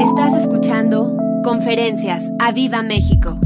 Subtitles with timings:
[0.00, 3.38] Estás escuchando Conferencias a Viva México.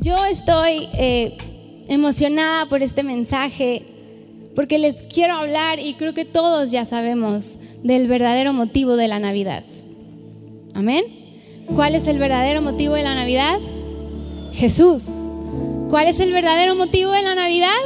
[0.00, 1.38] Yo estoy eh,
[1.86, 3.84] emocionada por este mensaje
[4.56, 9.20] porque les quiero hablar y creo que todos ya sabemos del verdadero motivo de la
[9.20, 9.62] Navidad.
[10.74, 11.04] Amén.
[11.76, 13.60] ¿Cuál es el verdadero motivo de la Navidad?
[14.52, 15.02] Jesús.
[15.88, 17.78] ¿Cuál es el verdadero motivo de la Navidad?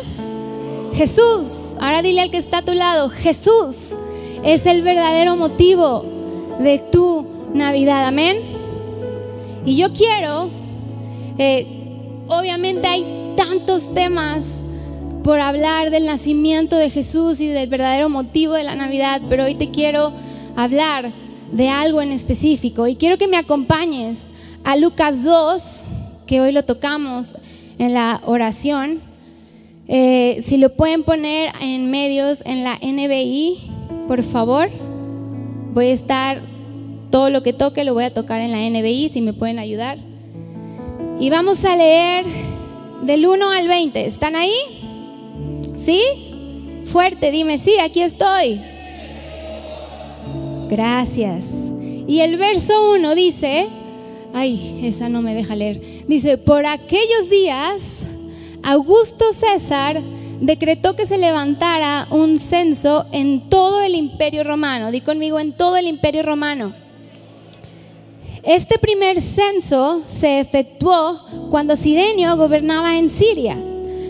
[0.95, 1.75] Jesús.
[1.81, 3.95] Ahora dile al que está a tu lado, Jesús
[4.45, 6.14] es el verdadero motivo
[6.59, 8.07] de tu Navidad.
[8.07, 8.39] Amén.
[9.65, 10.51] Y yo quiero,
[11.39, 11.67] eh,
[12.29, 14.45] obviamente hay tantos temas
[15.23, 19.55] por hablar del nacimiento de Jesús y del verdadero motivo de la Navidad, pero hoy
[19.55, 20.13] te quiero
[20.55, 21.13] hablar
[21.51, 24.19] de algo en específico y quiero que me acompañes
[24.65, 25.63] a Lucas 2,
[26.27, 27.37] que hoy lo tocamos
[27.79, 29.01] en la oración.
[29.89, 33.59] Eh, si lo pueden poner en medios en la NBI,
[34.07, 34.71] por favor.
[35.75, 36.41] Voy a estar,
[37.11, 39.99] todo lo que toque lo voy a tocar en la NBI, si me pueden ayudar.
[41.19, 42.25] Y vamos a leer
[43.03, 44.07] del 1 al 20.
[44.07, 44.55] ¿Están ahí?
[45.85, 46.01] ¿Sí?
[46.85, 48.61] Fuerte, dime, sí, aquí estoy.
[50.69, 51.47] Gracias.
[52.07, 53.67] Y el verso 1 dice,
[54.33, 55.81] ay, esa no me deja leer.
[56.07, 58.07] Dice, por aquellos días,
[58.63, 60.01] Augusto César
[60.47, 64.91] decretó que se levantara un censo en todo el imperio romano.
[64.91, 66.75] Di conmigo, en todo el imperio romano.
[68.43, 71.19] Este primer censo se efectuó
[71.51, 73.57] cuando Sirenio gobernaba en Siria.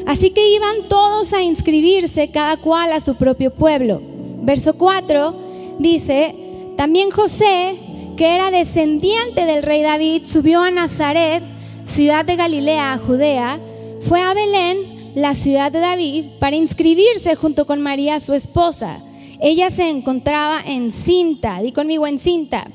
[0.06, 4.02] Así que iban todos a inscribirse, cada cual a su propio pueblo.
[4.42, 5.34] Verso 4
[5.78, 6.34] dice,
[6.76, 7.76] también José,
[8.16, 11.42] que era descendiente del rey David, subió a Nazaret,
[11.84, 13.60] ciudad de Galilea, Judea,
[14.00, 19.02] fue a Belén, la ciudad de David, para inscribirse junto con María, su esposa.
[19.40, 22.68] Ella se encontraba encinta, di conmigo encinta.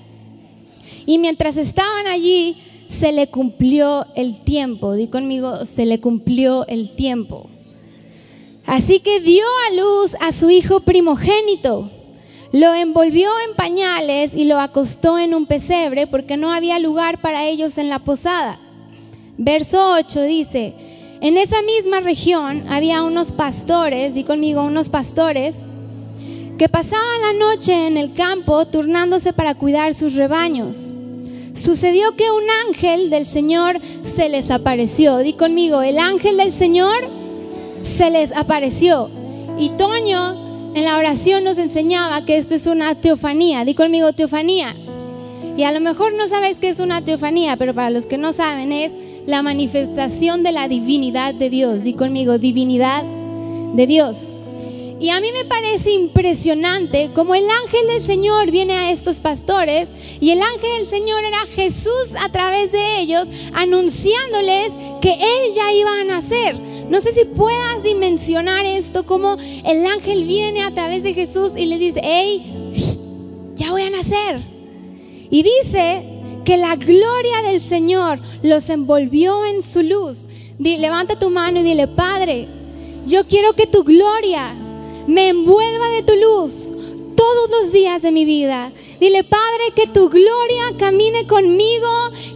[1.05, 4.93] Y mientras estaban allí, se le cumplió el tiempo.
[4.93, 7.49] Di conmigo, se le cumplió el tiempo.
[8.65, 11.89] Así que dio a luz a su hijo primogénito.
[12.51, 17.45] Lo envolvió en pañales y lo acostó en un pesebre porque no había lugar para
[17.45, 18.59] ellos en la posada.
[19.37, 20.73] Verso 8 dice,
[21.21, 25.55] en esa misma región había unos pastores, di conmigo, unos pastores,
[26.57, 30.77] que pasaban la noche en el campo turnándose para cuidar sus rebaños.
[31.53, 33.79] Sucedió que un ángel del Señor
[34.15, 35.17] se les apareció.
[35.17, 37.09] Di conmigo, el ángel del Señor
[37.83, 39.09] se les apareció.
[39.57, 43.65] Y Toño en la oración nos enseñaba que esto es una teofanía.
[43.65, 44.73] Di conmigo, teofanía.
[45.57, 48.31] Y a lo mejor no sabes qué es una teofanía, pero para los que no
[48.31, 48.93] saben es
[49.25, 51.83] la manifestación de la divinidad de Dios.
[51.83, 54.17] Di conmigo, divinidad de Dios.
[54.99, 59.87] Y a mí me parece impresionante como el ángel del Señor viene a estos pastores
[60.19, 65.71] y el ángel del Señor era Jesús a través de ellos anunciándoles que Él ya
[65.71, 66.59] iba a nacer.
[66.89, 71.67] No sé si puedas dimensionar esto, como el ángel viene a través de Jesús y
[71.67, 72.73] les dice, hey,
[73.55, 74.41] ya voy a nacer.
[75.29, 80.25] Y dice que la gloria del Señor los envolvió en su luz.
[80.59, 82.47] levanta tu mano y dile, Padre,
[83.05, 84.55] yo quiero que tu gloria
[85.07, 86.51] me envuelva de tu luz
[87.15, 88.71] todos los días de mi vida.
[88.99, 91.87] Dile, Padre, que tu gloria camine conmigo,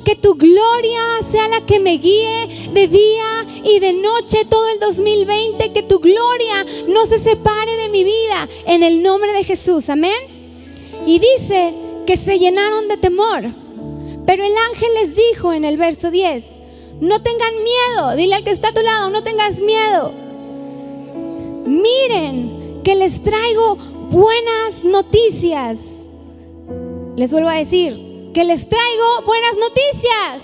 [0.03, 4.79] que tu gloria sea la que me guíe de día y de noche todo el
[4.79, 9.89] 2020, que tu gloria no se separe de mi vida en el nombre de Jesús.
[9.89, 10.43] Amén.
[11.05, 11.73] Y dice
[12.05, 13.62] que se llenaron de temor.
[14.25, 16.43] Pero el ángel les dijo en el verso 10,
[17.01, 20.13] no tengan miedo, dile al que está a tu lado, no tengas miedo.
[21.65, 23.75] Miren que les traigo
[24.09, 25.77] buenas noticias.
[27.15, 30.41] Les vuelvo a decir, que les traigo buenas noticias.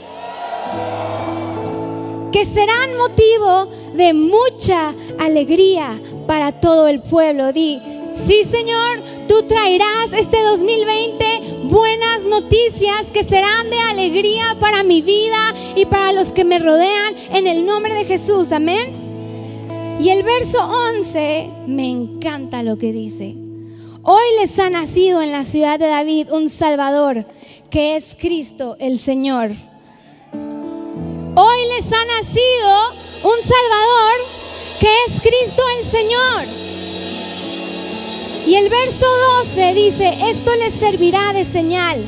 [2.31, 7.51] Que serán motivo de mucha alegría para todo el pueblo.
[7.53, 7.81] Di,
[8.13, 11.25] sí Señor, tú traerás este 2020
[11.69, 17.15] buenas noticias que serán de alegría para mi vida y para los que me rodean
[17.31, 18.51] en el nombre de Jesús.
[18.51, 19.97] Amén.
[19.99, 23.35] Y el verso 11 me encanta lo que dice.
[24.01, 27.25] Hoy les ha nacido en la ciudad de David un Salvador,
[27.69, 29.51] que es Cristo el Señor.
[30.31, 32.91] Hoy les ha nacido
[33.23, 34.13] un Salvador,
[34.79, 36.68] que es Cristo el Señor.
[38.47, 39.05] Y el verso
[39.43, 41.99] 12 dice, esto les servirá de señal.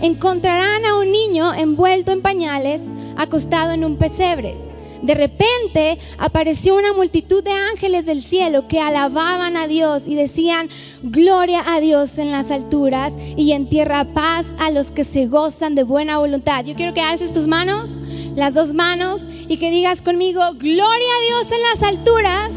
[0.00, 2.80] Encontrarán a un niño envuelto en pañales,
[3.16, 4.56] acostado en un pesebre.
[5.02, 10.68] De repente apareció una multitud de ángeles del cielo que alababan a Dios y decían,
[11.02, 15.74] gloria a Dios en las alturas y en tierra paz a los que se gozan
[15.74, 16.64] de buena voluntad.
[16.64, 17.90] Yo quiero que alces tus manos,
[18.36, 22.50] las dos manos, y que digas conmigo, gloria a Dios en las alturas,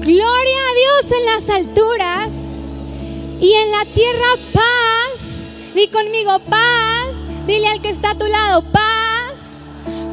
[0.00, 2.28] gloria a Dios en las alturas
[3.40, 5.74] y en la tierra paz.
[5.74, 7.08] Di conmigo paz,
[7.46, 8.88] dile al que está a tu lado, paz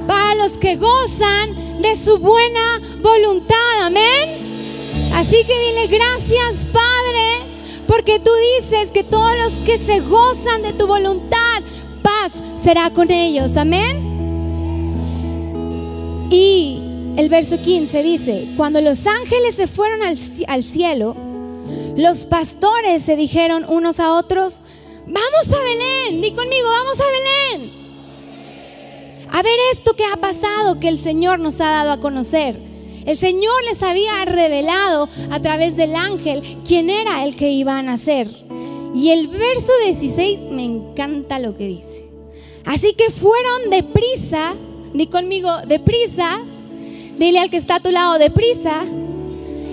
[0.07, 3.81] para los que gozan de su buena voluntad.
[3.81, 5.09] Amén.
[5.13, 10.73] Así que dile gracias, Padre, porque tú dices que todos los que se gozan de
[10.73, 11.63] tu voluntad,
[12.01, 12.31] paz
[12.63, 13.55] será con ellos.
[13.57, 14.13] Amén.
[16.29, 16.84] Y
[17.17, 21.15] el verso 15 dice, cuando los ángeles se fueron al, cielo,
[21.95, 24.53] los pastores se dijeron unos a otros,
[25.06, 27.85] vamos a Belén, di conmigo, vamos a Belén
[29.35, 32.57] a ver esto que ha pasado, que el Señor nos ha dado a conocer.
[33.06, 37.83] El Señor les había revelado a través del ángel quién era el que iba a
[37.83, 38.29] nacer.
[38.95, 42.09] Y el verso 16 me encanta lo que dice.
[42.63, 44.56] Así que fueron deprisa,
[44.94, 46.41] di conmigo, deprisa,
[47.17, 48.83] dile al que está a tu lado, deprisa,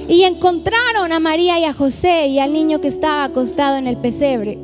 [0.09, 3.97] y encontraron a María y a José y al niño que estaba acostado en el
[3.97, 4.59] pesebre.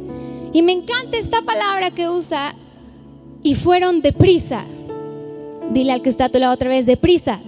[0.52, 2.54] Y me encanta esta palabra que usa,
[3.42, 4.64] y fueron deprisa.
[5.70, 7.40] Dile al que está a tu lado otra vez, deprisa.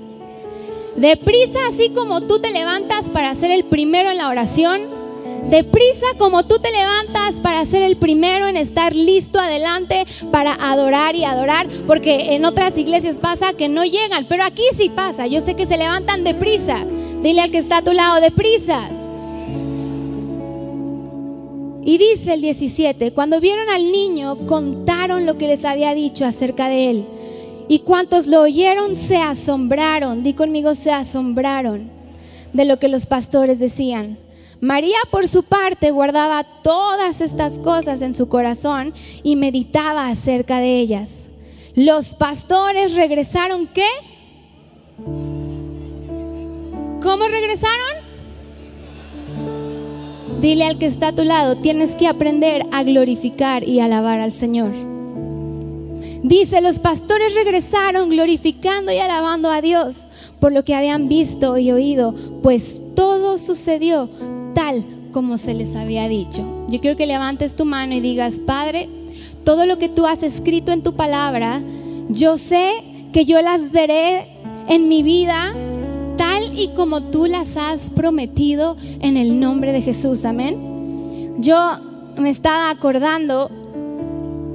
[0.96, 4.99] Deprisa así como tú te levantas para ser el primero en la oración.
[5.48, 11.16] Deprisa como tú te levantas para ser el primero en estar listo adelante para adorar
[11.16, 15.26] y adorar, porque en otras iglesias pasa que no llegan, pero aquí sí pasa.
[15.26, 16.84] Yo sé que se levantan deprisa.
[17.22, 18.90] Dile al que está a tu lado, deprisa.
[21.82, 26.68] Y dice el 17, cuando vieron al niño, contaron lo que les había dicho acerca
[26.68, 27.04] de él.
[27.68, 31.90] Y cuantos lo oyeron se asombraron, di conmigo, se asombraron
[32.52, 34.18] de lo que los pastores decían.
[34.60, 38.92] María por su parte guardaba todas estas cosas en su corazón
[39.22, 41.28] y meditaba acerca de ellas.
[41.74, 43.88] Los pastores regresaron, ¿qué?
[47.02, 48.10] ¿Cómo regresaron?
[50.42, 54.32] Dile al que está a tu lado, tienes que aprender a glorificar y alabar al
[54.32, 54.72] Señor.
[56.22, 60.04] Dice, los pastores regresaron glorificando y alabando a Dios
[60.38, 64.08] por lo que habían visto y oído, pues todo sucedió
[65.12, 66.44] como se les había dicho.
[66.68, 68.88] Yo quiero que levantes tu mano y digas, Padre,
[69.44, 71.60] todo lo que tú has escrito en tu palabra,
[72.08, 72.70] yo sé
[73.12, 74.28] que yo las veré
[74.68, 75.54] en mi vida
[76.16, 80.24] tal y como tú las has prometido en el nombre de Jesús.
[80.24, 81.36] Amén.
[81.38, 81.78] Yo
[82.16, 83.50] me estaba acordando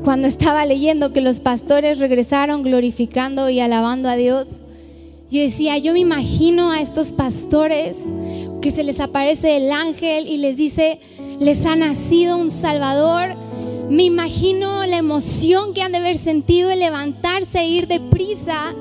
[0.04, 4.46] cuando estaba leyendo que los pastores regresaron glorificando y alabando a Dios,
[5.32, 7.98] yo decía, yo me imagino a estos pastores
[8.66, 11.00] que se les aparece el ángel y les dice,
[11.38, 13.36] les ha nacido un Salvador.
[13.92, 18.74] Me imagino la emoción que han de haber sentido el levantarse e ir deprisa.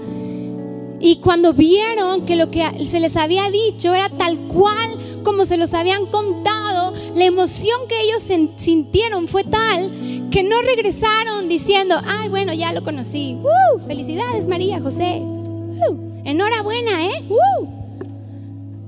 [1.00, 4.88] Y cuando vieron que lo que se les había dicho era tal cual
[5.22, 8.22] como se los habían contado, la emoción que ellos
[8.56, 9.92] sintieron fue tal
[10.30, 13.36] que no regresaron diciendo, ay, bueno, ya lo conocí.
[13.86, 15.20] Felicidades, María, José.
[16.24, 17.22] Enhorabuena, ¿eh?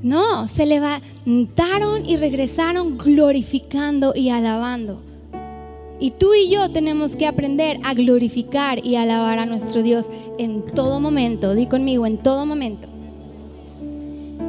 [0.03, 5.01] No, se levantaron y regresaron glorificando y alabando.
[5.99, 10.07] Y tú y yo tenemos que aprender a glorificar y alabar a nuestro Dios
[10.39, 11.55] en todo momento.
[11.55, 12.89] Di conmigo, en todo momento.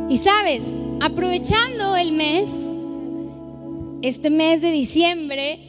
[0.09, 0.61] Y sabes,
[0.99, 2.49] aprovechando el mes,
[4.01, 5.59] este mes de diciembre,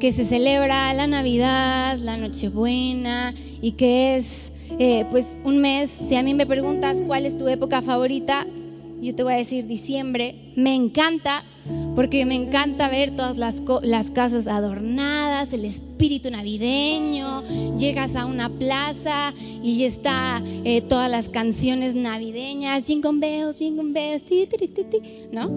[0.00, 6.16] que se celebra la Navidad, la Nochebuena y que es eh, pues un mes, si
[6.16, 8.46] a mí me preguntas cuál es tu época favorita,
[9.00, 11.44] yo te voy a decir diciembre, me encanta
[11.94, 17.42] porque me encanta ver todas las, las casas adornadas, el espíritu navideño,
[17.76, 24.24] llegas a una plaza y está eh, todas las canciones navideñas, jingle bells, jingle bells,
[25.32, 25.50] ¿no?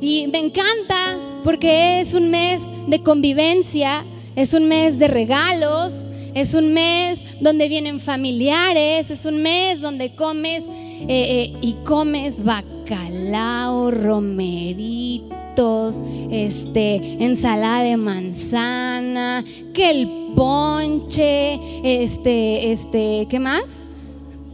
[0.00, 5.92] Y me encanta porque es un mes de convivencia, es un mes de regalos,
[6.34, 10.64] es un mes donde vienen familiares, es un mes donde comes
[11.00, 15.36] eh, eh, y comes bacalao, romeritos,
[16.30, 21.60] este, ensalada de manzana, que el ponche,
[22.02, 23.84] este, este, ¿qué más?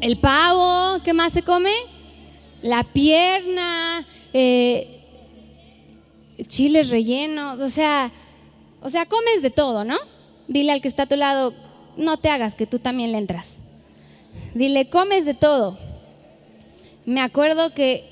[0.01, 1.73] El pavo, ¿qué más se come?
[2.63, 5.01] La pierna, eh,
[6.47, 8.11] chiles rellenos, o sea,
[8.83, 9.97] o sea, comes de todo, ¿no?
[10.49, 11.55] Dile al que está a tu lado,
[11.97, 13.59] no te hagas que tú también le entras.
[14.55, 15.79] Dile, comes de todo.
[17.05, 18.05] Me acuerdo que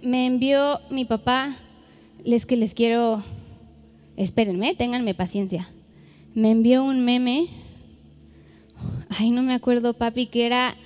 [0.00, 1.56] me envió mi papá,
[2.24, 3.20] les que les quiero,
[4.16, 5.68] espérenme, ténganme paciencia.
[6.34, 7.48] Me envió un meme,
[9.18, 10.76] ay, no me acuerdo, papi, que era,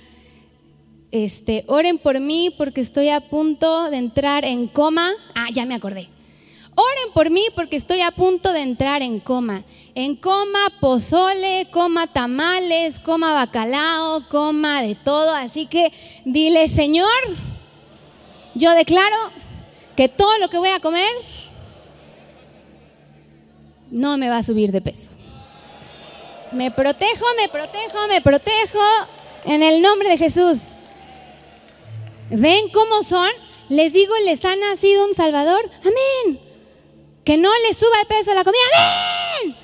[1.11, 5.11] este, oren por mí porque estoy a punto de entrar en coma.
[5.35, 6.09] Ah, ya me acordé.
[6.75, 9.63] Oren por mí porque estoy a punto de entrar en coma.
[9.95, 15.35] En coma pozole, coma tamales, coma bacalao, coma de todo.
[15.35, 15.91] Así que
[16.25, 17.07] dile, Señor,
[18.55, 19.17] yo declaro
[19.95, 21.11] que todo lo que voy a comer
[23.91, 25.11] no me va a subir de peso.
[26.51, 28.79] Me protejo, me protejo, me protejo
[29.45, 30.59] en el nombre de Jesús.
[32.29, 33.29] ¿Ven cómo son?
[33.69, 35.69] Les digo, les ha nacido un Salvador.
[35.81, 36.42] Amén.
[37.23, 38.61] Que no les suba de peso la comida.
[38.75, 39.55] ¡Amén!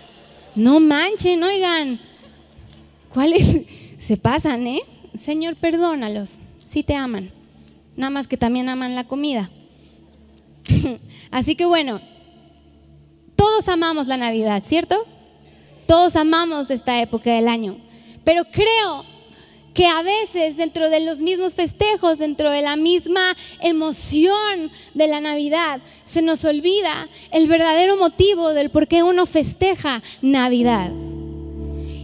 [0.56, 2.00] No manchen, oigan.
[3.14, 3.66] ¿Cuáles
[4.00, 4.82] se pasan, eh?
[5.18, 6.38] Señor, perdónalos.
[6.66, 7.32] Si te aman.
[7.96, 9.50] Nada más que también aman la comida.
[11.32, 12.00] Así que bueno,
[13.36, 15.06] todos amamos la Navidad, ¿cierto?
[15.88, 17.78] Todos amamos esta época del año.
[18.24, 19.04] Pero creo
[19.80, 25.22] que a veces dentro de los mismos festejos, dentro de la misma emoción de la
[25.22, 30.92] Navidad, se nos olvida el verdadero motivo del por qué uno festeja Navidad.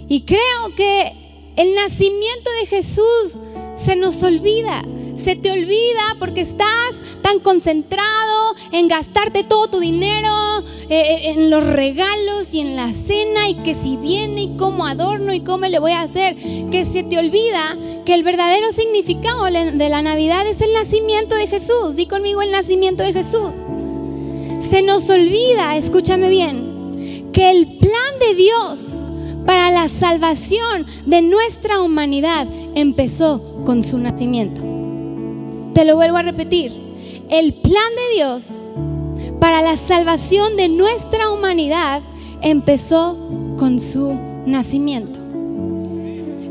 [0.08, 3.42] Y creo que el nacimiento de Jesús
[3.76, 4.82] se nos olvida.
[5.26, 11.50] Se te olvida porque estás tan concentrado en gastarte todo tu dinero eh, eh, en
[11.50, 15.66] los regalos y en la cena y que si viene y cómo adorno y cómo
[15.66, 20.46] le voy a hacer, que se te olvida que el verdadero significado de la Navidad
[20.46, 21.96] es el nacimiento de Jesús.
[21.96, 23.50] Di conmigo el nacimiento de Jesús.
[24.70, 28.80] Se nos olvida, escúchame bien, que el plan de Dios
[29.48, 34.85] para la salvación de nuestra humanidad empezó con su nacimiento.
[35.76, 36.72] Te lo vuelvo a repetir.
[37.30, 38.46] El plan de Dios
[39.42, 42.02] para la salvación de nuestra humanidad
[42.42, 43.18] empezó
[43.58, 45.20] con su nacimiento.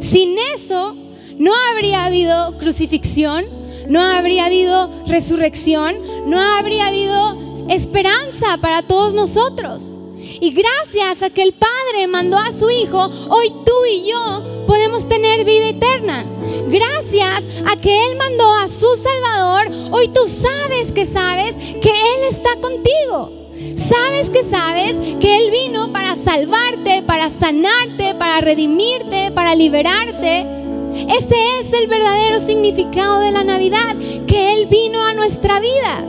[0.01, 0.95] Sin eso
[1.39, 3.47] no habría habido crucifixión,
[3.89, 10.01] no habría habido resurrección, no habría habido esperanza para todos nosotros.
[10.41, 15.09] Y gracias a que el Padre mandó a su Hijo, hoy tú y yo podemos
[15.09, 16.25] tener vida eterna.
[16.67, 22.25] Gracias a que Él mandó a su Salvador, hoy tú sabes que sabes que Él
[22.31, 23.45] está contigo.
[23.77, 30.47] Sabes que sabes que Él vino para salvarte, para sanarte, para redimirte, para liberarte.
[30.95, 33.95] Ese es el verdadero significado de la Navidad,
[34.27, 36.05] que Él vino a nuestra vida.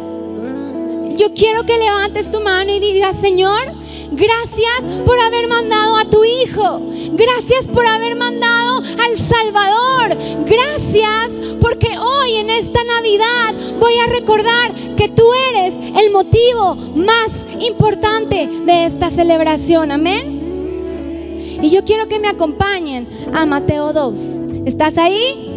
[1.18, 3.74] Yo quiero que levantes tu mano y digas, Señor,
[4.12, 6.82] Gracias por haber mandado a tu Hijo.
[7.14, 10.18] Gracias por haber mandado al Salvador.
[10.46, 17.32] Gracias porque hoy en esta Navidad voy a recordar que tú eres el motivo más
[17.60, 19.92] importante de esta celebración.
[19.92, 21.60] Amén.
[21.62, 24.18] Y yo quiero que me acompañen a Mateo 2.
[24.66, 25.52] ¿Estás ahí?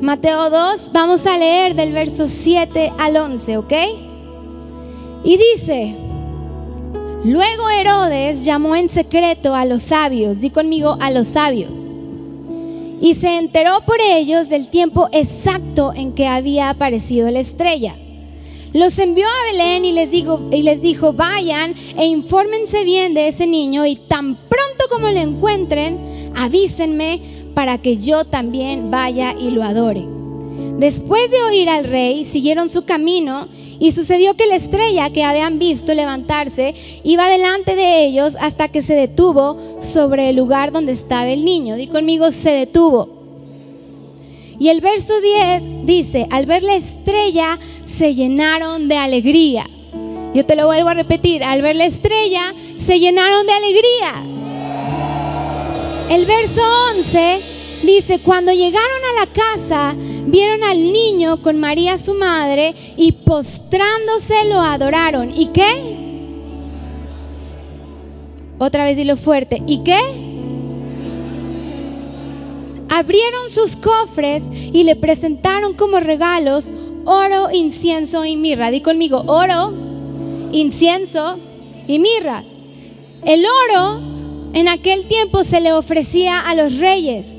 [0.00, 3.72] Mateo 2, vamos a leer del verso 7 al 11, ¿ok?
[5.24, 5.96] Y dice,
[7.26, 11.72] Luego Herodes llamó en secreto a los sabios, di conmigo a los sabios,
[13.00, 17.96] y se enteró por ellos del tiempo exacto en que había aparecido la estrella.
[18.72, 23.26] Los envió a Belén y les, dijo, y les dijo, vayan e infórmense bien de
[23.26, 27.20] ese niño y tan pronto como lo encuentren, avísenme
[27.54, 30.04] para que yo también vaya y lo adore.
[30.78, 35.58] Después de oír al rey, siguieron su camino y sucedió que la estrella que habían
[35.58, 41.28] visto levantarse iba delante de ellos hasta que se detuvo sobre el lugar donde estaba
[41.28, 41.76] el niño.
[41.76, 43.08] Di conmigo, se detuvo.
[44.58, 49.66] Y el verso 10 dice, al ver la estrella se llenaron de alegría.
[50.34, 54.36] Yo te lo vuelvo a repetir, al ver la estrella se llenaron de alegría.
[56.10, 56.62] El verso
[56.96, 59.94] 11 dice, cuando llegaron a la casa,
[60.26, 65.30] vieron al niño con María su madre y postrándose lo adoraron.
[65.36, 65.96] ¿Y qué?
[68.58, 69.62] Otra vez dilo fuerte.
[69.66, 69.98] ¿Y qué?
[72.88, 76.64] Abrieron sus cofres y le presentaron como regalos
[77.06, 78.70] oro, incienso y mirra.
[78.70, 79.72] Di conmigo, oro,
[80.52, 81.38] incienso
[81.86, 82.44] y mirra.
[83.24, 84.00] El oro
[84.52, 87.35] en aquel tiempo se le ofrecía a los reyes.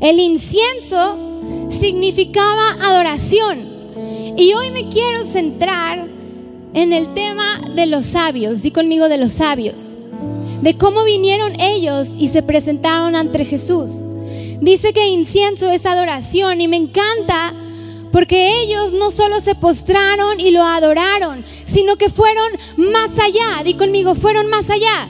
[0.00, 1.16] El incienso
[1.68, 3.68] significaba adoración.
[4.36, 6.08] Y hoy me quiero centrar
[6.72, 9.76] en el tema de los sabios, di conmigo de los sabios,
[10.62, 13.88] de cómo vinieron ellos y se presentaron ante Jesús,
[14.60, 17.54] Dice que incienso es adoración y me encanta
[18.12, 23.62] porque ellos no solo se postraron y lo adoraron, sino que fueron más allá.
[23.64, 25.08] Di conmigo, fueron más allá.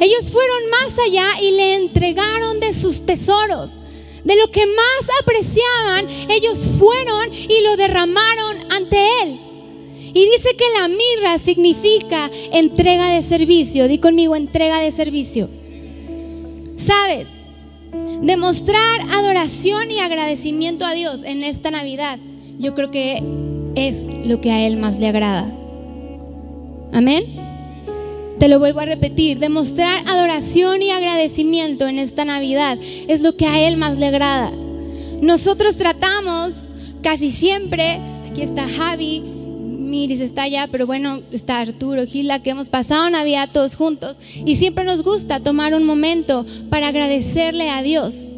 [0.00, 3.78] Ellos fueron más allá y le entregaron de sus tesoros.
[4.24, 9.40] De lo que más apreciaban, ellos fueron y lo derramaron ante Él.
[10.12, 13.86] Y dice que la mirra significa entrega de servicio.
[13.86, 15.48] Di conmigo, entrega de servicio.
[16.76, 17.28] ¿Sabes?
[18.22, 22.18] Demostrar adoración y agradecimiento a Dios en esta Navidad,
[22.58, 23.22] yo creo que
[23.74, 25.52] es lo que a Él más le agrada.
[26.92, 27.45] Amén.
[28.38, 32.78] Te lo vuelvo a repetir, demostrar adoración y agradecimiento en esta Navidad
[33.08, 34.52] es lo que a Él más le agrada.
[35.22, 36.68] Nosotros tratamos
[37.02, 42.68] casi siempre, aquí está Javi, Miris está allá, pero bueno, está Arturo, Gila, que hemos
[42.68, 48.35] pasado Navidad todos juntos y siempre nos gusta tomar un momento para agradecerle a Dios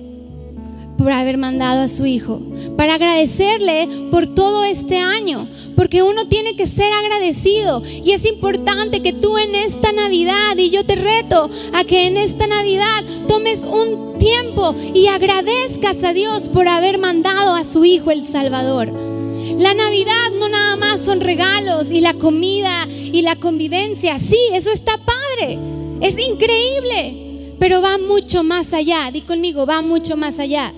[0.98, 2.42] por haber mandado a su hijo,
[2.76, 7.82] para agradecerle por todo este año, porque uno tiene que ser agradecido.
[7.84, 12.16] Y es importante que tú en esta Navidad, y yo te reto a que en
[12.16, 18.10] esta Navidad tomes un tiempo y agradezcas a Dios por haber mandado a su hijo
[18.10, 18.92] el Salvador.
[19.56, 24.70] La Navidad no nada más son regalos y la comida y la convivencia, sí, eso
[24.70, 25.58] está padre,
[26.00, 30.72] es increíble, pero va mucho más allá, di conmigo, va mucho más allá.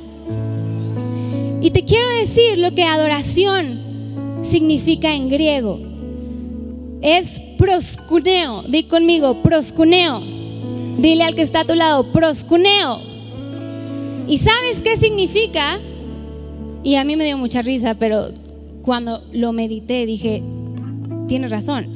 [1.63, 5.79] Y te quiero decir lo que adoración significa en griego.
[7.03, 8.63] Es proscuneo.
[8.63, 10.21] Di conmigo, proscuneo.
[10.99, 13.01] Dile al que está a tu lado, proscuneo.
[14.27, 15.79] ¿Y sabes qué significa?
[16.83, 18.29] Y a mí me dio mucha risa, pero
[18.83, 20.43] cuando lo medité dije,
[21.29, 21.89] tiene razón.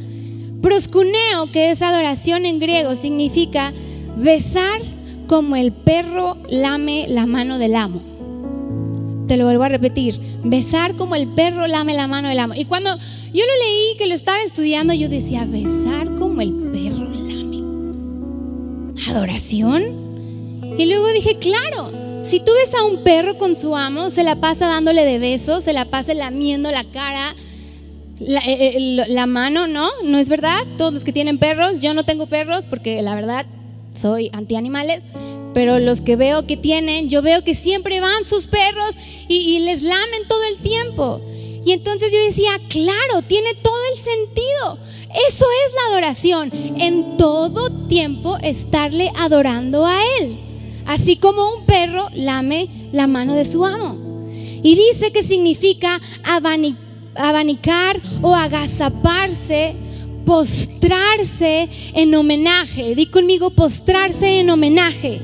[0.61, 3.73] Proscuneo, que es adoración en griego, significa
[4.17, 4.83] besar
[5.27, 8.14] como el perro lame la mano del amo.
[9.27, 12.55] Te lo vuelvo a repetir, besar como el perro lame la mano del amo.
[12.55, 12.91] Y cuando
[13.33, 17.63] yo lo leí, que lo estaba estudiando, yo decía, besar como el perro lame.
[19.09, 20.75] ¿Adoración?
[20.77, 21.91] Y luego dije, claro,
[22.25, 25.65] si tú ves a un perro con su amo, se la pasa dándole de besos,
[25.65, 27.35] se la pasa lamiendo la cara,
[28.19, 29.91] la, eh, eh, la, mano, ¿no?
[30.05, 30.59] ¿No es verdad?
[30.79, 33.47] Todos los que tienen perros, yo no tengo perros porque la verdad
[33.95, 35.03] soy anti animales,
[35.55, 38.95] pero los que veo que tienen, yo veo que siempre van sus perros
[39.29, 41.21] y, les lamen todo el tiempo.
[41.65, 44.79] Y entonces yo decía, claro, tiene todo el sentido.
[45.29, 46.51] Eso es la adoración.
[46.79, 50.39] En todo tiempo estarle adorando a Él.
[50.87, 54.27] Así como un perro lame la mano de su amo.
[54.63, 59.75] Y dice que significa abanicar o agazaparse,
[60.25, 62.95] postrarse en homenaje.
[62.95, 65.21] Di conmigo, postrarse en homenaje.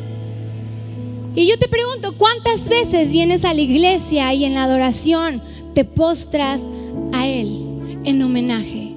[1.34, 5.42] Y yo te pregunto, ¿cuántas veces vienes a la iglesia y en la adoración
[5.74, 6.60] te postras
[7.12, 8.94] a Él en homenaje?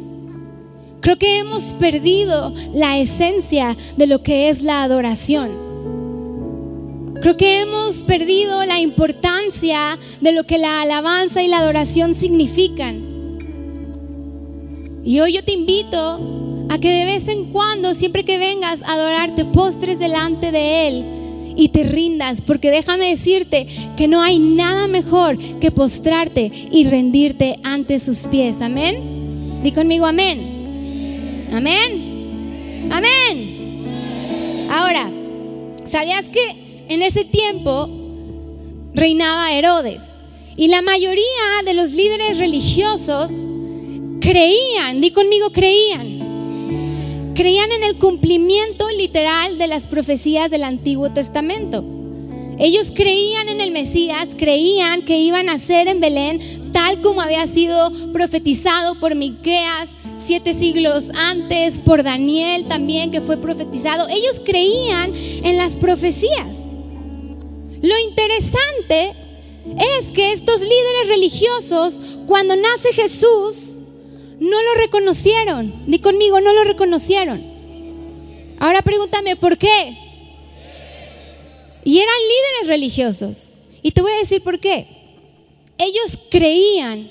[1.00, 5.52] Creo que hemos perdido la esencia de lo que es la adoración.
[7.22, 13.13] Creo que hemos perdido la importancia de lo que la alabanza y la adoración significan.
[15.06, 18.94] Y hoy yo te invito a que de vez en cuando, siempre que vengas a
[18.94, 21.06] adorar, te postres delante de Él
[21.56, 27.60] y te rindas, porque déjame decirte que no hay nada mejor que postrarte y rendirte
[27.64, 28.62] ante sus pies.
[28.62, 29.60] Amén.
[29.62, 31.50] Di conmigo amén.
[31.52, 32.90] Amén.
[32.92, 34.68] Amén.
[34.70, 35.12] Ahora,
[35.86, 37.90] ¿sabías que en ese tiempo
[38.94, 40.02] reinaba Herodes?
[40.56, 41.24] Y la mayoría
[41.66, 43.30] de los líderes religiosos
[44.24, 51.84] creían, di conmigo creían, creían en el cumplimiento literal de las profecías del Antiguo Testamento.
[52.58, 56.40] Ellos creían en el Mesías, creían que iban a ser en Belén
[56.72, 59.90] tal como había sido profetizado por Miqueas
[60.26, 64.08] siete siglos antes, por Daniel también que fue profetizado.
[64.08, 66.48] Ellos creían en las profecías.
[67.82, 69.16] Lo interesante
[70.00, 71.94] es que estos líderes religiosos,
[72.26, 73.73] cuando nace Jesús,
[74.44, 75.74] no lo reconocieron.
[75.88, 77.42] Ni conmigo, no lo reconocieron.
[78.60, 79.98] Ahora pregúntame, ¿por qué?
[81.86, 83.50] Y eran líderes religiosos.
[83.82, 84.88] Y te voy a decir por qué.
[85.78, 87.10] Ellos creían,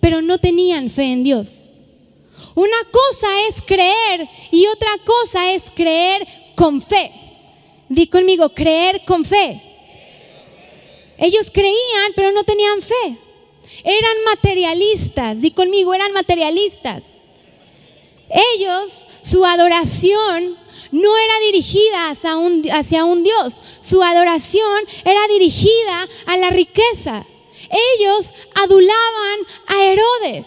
[0.00, 1.70] pero no tenían fe en Dios.
[2.54, 7.10] Una cosa es creer y otra cosa es creer con fe.
[7.90, 9.60] Di conmigo, creer con fe.
[11.18, 13.18] Ellos creían, pero no tenían fe.
[13.82, 17.02] Eran materialistas, di conmigo, eran materialistas.
[18.54, 20.56] Ellos, su adoración
[20.90, 27.26] no era dirigida hacia un, hacia un Dios, su adoración era dirigida a la riqueza.
[27.98, 30.46] Ellos adulaban a Herodes.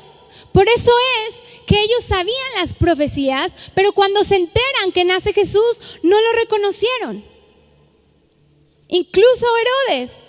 [0.52, 0.92] Por eso
[1.28, 6.32] es que ellos sabían las profecías, pero cuando se enteran que nace Jesús, no lo
[6.34, 7.24] reconocieron.
[8.88, 9.46] Incluso
[9.90, 10.27] Herodes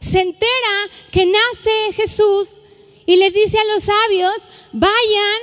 [0.00, 2.60] se entera que nace Jesús
[3.06, 4.34] y les dice a los sabios,
[4.72, 5.40] vayan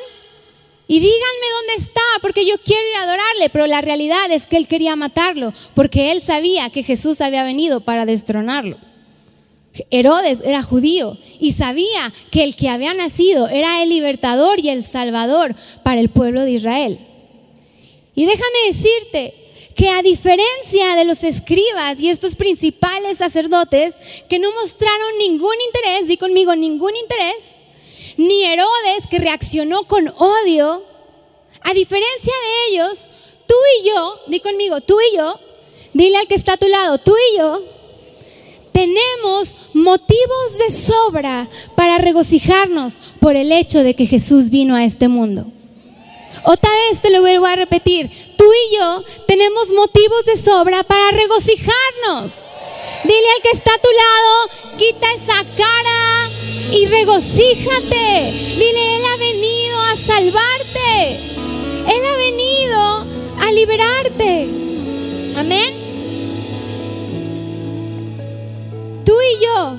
[0.88, 4.58] y díganme dónde está, porque yo quiero ir a adorarle, pero la realidad es que
[4.58, 8.78] él quería matarlo, porque él sabía que Jesús había venido para destronarlo.
[9.90, 14.86] Herodes era judío y sabía que el que había nacido era el libertador y el
[14.86, 17.00] salvador para el pueblo de Israel.
[18.14, 19.34] Y déjame decirte
[19.76, 23.94] que a diferencia de los escribas y estos principales sacerdotes
[24.30, 27.64] que no mostraron ningún interés, di conmigo ningún interés,
[28.16, 30.82] ni Herodes que reaccionó con odio,
[31.62, 33.00] a diferencia de ellos,
[33.46, 35.40] tú y yo, di conmigo, tú y yo,
[35.94, 37.62] dile al que está a tu lado, tú y yo,
[38.72, 45.10] tenemos motivos de sobra para regocijarnos por el hecho de que Jesús vino a este
[45.10, 45.48] mundo.
[46.46, 48.10] Otra vez te lo vuelvo a repetir.
[48.38, 52.32] Tú y yo tenemos motivos de sobra para regocijarnos.
[53.04, 56.30] Dile al que está a tu lado, quita esa cara
[56.72, 58.32] y regocíjate.
[58.58, 61.20] Dile, Él ha venido a salvarte.
[61.88, 63.06] Él ha venido
[63.42, 64.50] a liberarte.
[65.38, 65.74] Amén.
[69.04, 69.78] Tú y yo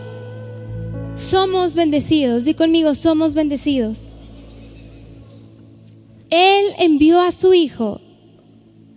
[1.15, 2.45] somos bendecidos.
[2.45, 4.06] Di conmigo, somos bendecidos.
[6.37, 8.01] Él envió a su Hijo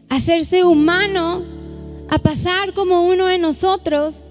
[0.10, 1.44] a hacerse humano,
[2.10, 4.28] a pasar como uno de nosotros,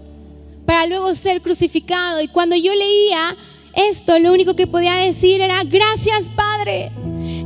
[0.67, 2.21] para luego ser crucificado.
[2.21, 3.35] Y cuando yo leía
[3.75, 6.93] esto, lo único que podía decir era, gracias Padre,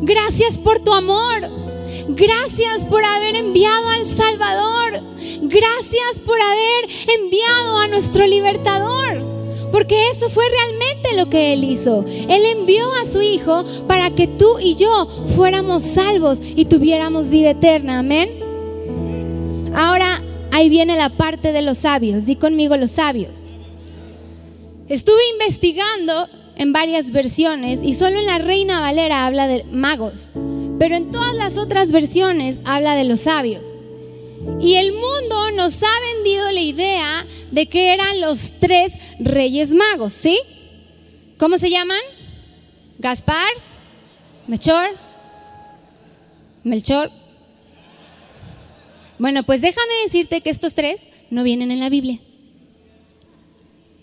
[0.01, 1.49] gracias por tu amor,
[2.09, 5.01] gracias por haber enviado al Salvador,
[5.43, 9.32] gracias por haber enviado a nuestro libertador.
[9.73, 12.05] Porque eso fue realmente lo que Él hizo.
[12.07, 17.51] Él envió a su Hijo para que tú y yo fuéramos salvos y tuviéramos vida
[17.51, 18.01] eterna.
[18.01, 18.31] Amén.
[19.75, 22.27] Ahora ahí viene la parte de los sabios.
[22.27, 23.49] Di conmigo los sabios.
[24.89, 30.31] Estuve investigando en varias versiones y solo en la Reina Valera habla de magos,
[30.79, 33.65] pero en todas las otras versiones habla de los sabios.
[34.61, 40.13] Y el mundo nos ha vendido la idea de que eran los tres reyes magos,
[40.13, 40.39] ¿sí?
[41.39, 42.01] ¿Cómo se llaman?
[42.99, 43.51] Gaspar,
[44.47, 44.91] Melchor,
[46.65, 47.11] Melchor.
[49.19, 52.19] Bueno, pues déjame decirte que estos tres no vienen en la Biblia.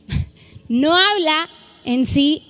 [0.70, 1.50] No habla
[1.84, 2.44] en sí,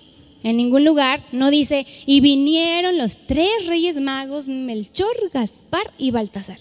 [0.44, 6.60] en ningún lugar, no dice, y vinieron los tres reyes magos, Melchor, Gaspar y Baltasar.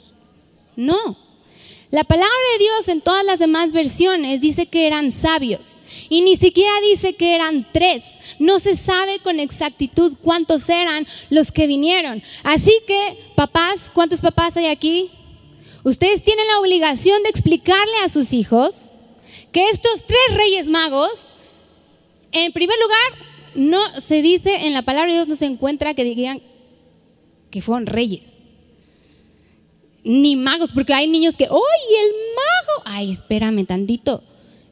[0.76, 1.27] No.
[1.90, 5.78] La palabra de Dios en todas las demás versiones dice que eran sabios
[6.10, 8.04] y ni siquiera dice que eran tres.
[8.38, 12.22] No se sabe con exactitud cuántos eran los que vinieron.
[12.42, 15.10] Así que, papás, ¿cuántos papás hay aquí?
[15.82, 18.92] Ustedes tienen la obligación de explicarle a sus hijos
[19.50, 21.30] que estos tres reyes magos,
[22.32, 26.04] en primer lugar, no se dice en la palabra de Dios, no se encuentra que
[26.04, 26.42] digan
[27.50, 28.37] que fueron reyes
[30.04, 32.82] ni magos, porque hay niños que, ¡ay, el mago!
[32.84, 34.22] Ay, espérame tantito.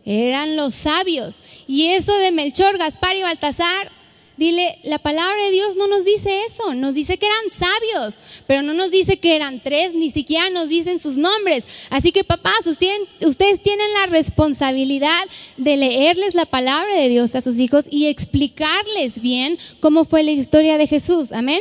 [0.05, 1.37] Eran los sabios.
[1.67, 3.91] Y eso de Melchor, Gaspar y Baltasar,
[4.37, 8.15] dile, la palabra de Dios no nos dice eso, nos dice que eran sabios,
[8.47, 11.65] pero no nos dice que eran tres, ni siquiera nos dicen sus nombres.
[11.91, 15.25] Así que papás, ustedes, ustedes tienen la responsabilidad
[15.57, 20.33] de leerles la palabra de Dios a sus hijos y explicarles bien cómo fue la
[20.33, 21.33] historia de Jesús.
[21.33, 21.61] Amén.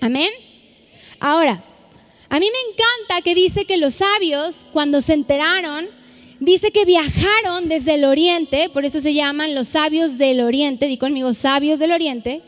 [0.00, 0.30] Amén.
[1.18, 1.62] Ahora,
[2.28, 5.88] a mí me encanta que dice que los sabios, cuando se enteraron,
[6.40, 10.98] dice que viajaron desde el oriente, por eso se llaman los sabios del oriente, di
[10.98, 12.42] conmigo, sabios del oriente,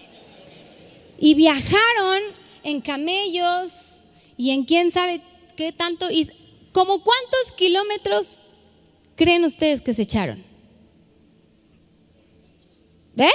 [1.18, 2.22] y viajaron
[2.64, 3.70] en camellos
[4.36, 5.20] y en quién sabe
[5.56, 6.28] qué tanto, y
[6.72, 8.40] como cuántos kilómetros
[9.16, 10.42] creen ustedes que se echaron.
[13.14, 13.30] ¿Ve?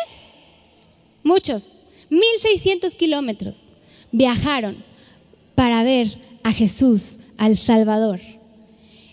[1.23, 1.63] Muchos,
[2.09, 3.55] 1600 kilómetros
[4.11, 4.81] viajaron
[5.55, 8.19] para ver a Jesús, al Salvador.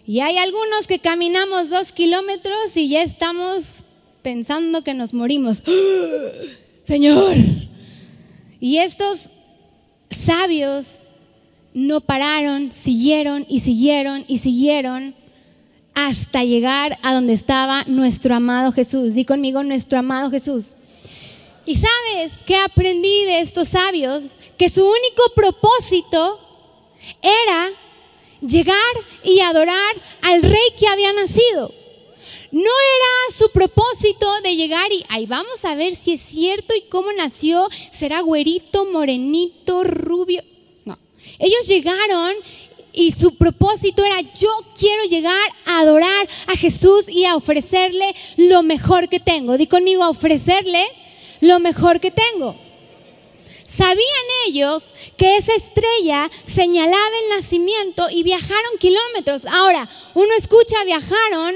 [0.07, 3.85] Y hay algunos que caminamos dos kilómetros y ya estamos
[4.23, 5.63] pensando que nos morimos.
[6.83, 7.37] Señor.
[8.61, 9.31] Y estos
[10.11, 11.09] sabios
[11.73, 15.15] no pararon, siguieron y siguieron y siguieron
[15.95, 19.15] hasta llegar a donde estaba nuestro amado Jesús.
[19.15, 20.77] Di conmigo nuestro amado Jesús.
[21.67, 24.25] Y sabes que aprendí de estos sabios
[24.59, 26.50] que su único propósito
[27.23, 27.71] era
[28.41, 28.77] llegar
[29.23, 31.75] y adorar al rey que había nacido.
[32.53, 36.83] No era su propósito de llegar y ahí vamos a ver si es cierto y
[36.83, 40.43] cómo nació, será güerito, morenito, rubio.
[40.85, 40.99] No,
[41.39, 42.35] ellos llegaron
[42.93, 48.65] y su propósito era yo quiero llegar a adorar a Jesús y a ofrecerle lo
[48.65, 49.57] mejor que tengo.
[49.57, 50.85] Di conmigo, a ofrecerle
[51.41, 52.57] lo mejor que tengo.
[53.73, 54.83] Sabían ellos
[55.17, 59.45] que esa estrella señalaba el nacimiento y viajaron kilómetros.
[59.47, 61.55] Ahora, uno escucha viajaron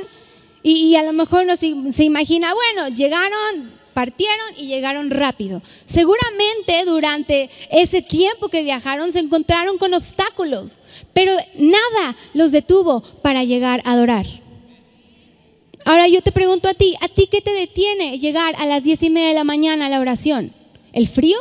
[0.62, 5.60] y, a lo mejor no se, se imagina, bueno, llegaron, partieron y llegaron rápido.
[5.84, 10.78] Seguramente durante ese tiempo que viajaron se encontraron con obstáculos,
[11.12, 14.26] pero nada los detuvo para llegar a adorar.
[15.84, 19.02] Ahora yo te pregunto a ti, ¿a ti qué te detiene llegar a las diez
[19.02, 20.54] y media de la mañana a la oración?
[20.92, 21.38] ¿El frío?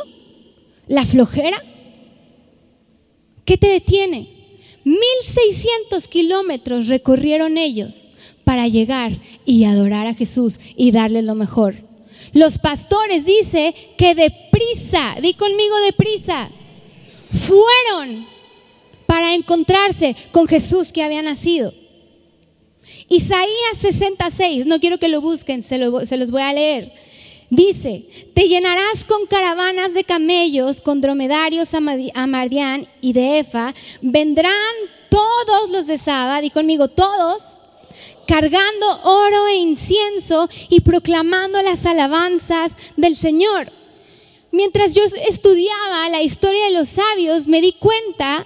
[0.86, 1.62] ¿La flojera?
[3.44, 4.28] ¿Qué te detiene?
[4.84, 8.10] 1600 kilómetros recorrieron ellos
[8.44, 9.12] para llegar
[9.46, 11.76] y adorar a Jesús y darle lo mejor.
[12.32, 16.50] Los pastores dice que deprisa, di conmigo deprisa,
[17.30, 18.26] fueron
[19.06, 21.72] para encontrarse con Jesús que había nacido.
[23.08, 26.92] Isaías 66, no quiero que lo busquen, se, se los voy a leer.
[27.54, 33.72] Dice, te llenarás con caravanas de camellos, con dromedarios a Mardián y de Efa.
[34.02, 34.74] Vendrán
[35.08, 37.42] todos los de Saba, di conmigo, todos,
[38.26, 43.70] cargando oro e incienso y proclamando las alabanzas del Señor.
[44.50, 48.44] Mientras yo estudiaba la historia de los sabios, me di cuenta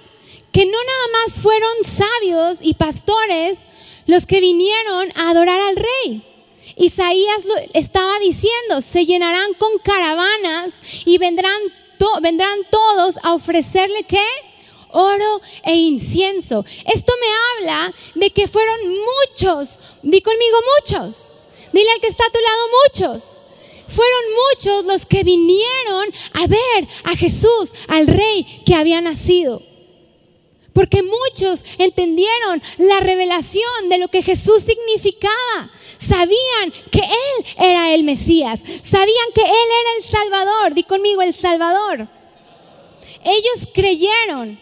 [0.51, 3.57] que no nada más fueron sabios y pastores
[4.05, 6.23] los que vinieron a adorar al rey.
[6.79, 10.71] Isaías estaba diciendo, se llenarán con caravanas
[11.05, 11.61] y vendrán,
[12.21, 14.25] vendrán todos a ofrecerle qué?
[14.91, 16.63] Oro e incienso.
[16.91, 19.67] Esto me habla de que fueron muchos,
[20.03, 21.33] di conmigo muchos,
[21.73, 23.23] dile al que está a tu lado muchos.
[23.89, 29.63] Fueron muchos los que vinieron a ver a Jesús, al rey que había nacido.
[30.73, 35.71] Porque muchos entendieron la revelación de lo que Jesús significaba.
[35.99, 38.59] Sabían que Él era el Mesías.
[38.59, 40.73] Sabían que Él era el Salvador.
[40.73, 42.07] Di conmigo, el Salvador.
[43.23, 44.59] Ellos creyeron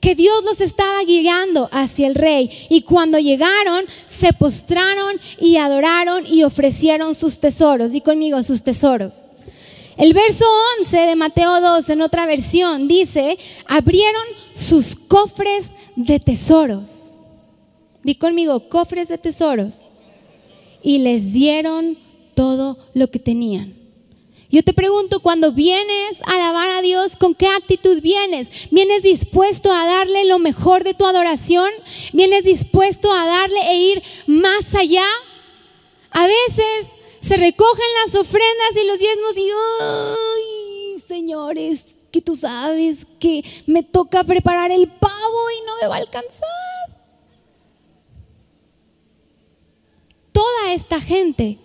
[0.00, 2.50] que Dios los estaba guiando hacia el rey.
[2.68, 7.92] Y cuando llegaron, se postraron y adoraron y ofrecieron sus tesoros.
[7.92, 9.28] Di conmigo, sus tesoros.
[9.96, 10.44] El verso
[10.80, 14.24] 11 de Mateo 2 en otra versión dice, abrieron
[14.54, 17.22] sus cofres de tesoros.
[18.02, 19.91] Di conmigo, cofres de tesoros.
[20.82, 21.98] Y les dieron
[22.34, 23.82] todo lo que tenían.
[24.52, 28.68] Yo te pregunto, cuando vienes a alabar a Dios, ¿con qué actitud vienes?
[28.70, 31.70] ¿Vienes dispuesto a darle lo mejor de tu adoración?
[32.12, 35.06] ¿Vienes dispuesto a darle e ir más allá?
[36.10, 36.88] A veces
[37.20, 39.48] se recogen las ofrendas y los diezmos y,
[39.80, 45.94] ay, señores, que tú sabes que me toca preparar el pavo y no me va
[45.94, 46.71] a alcanzar.
[50.32, 51.58] Toda esta gente,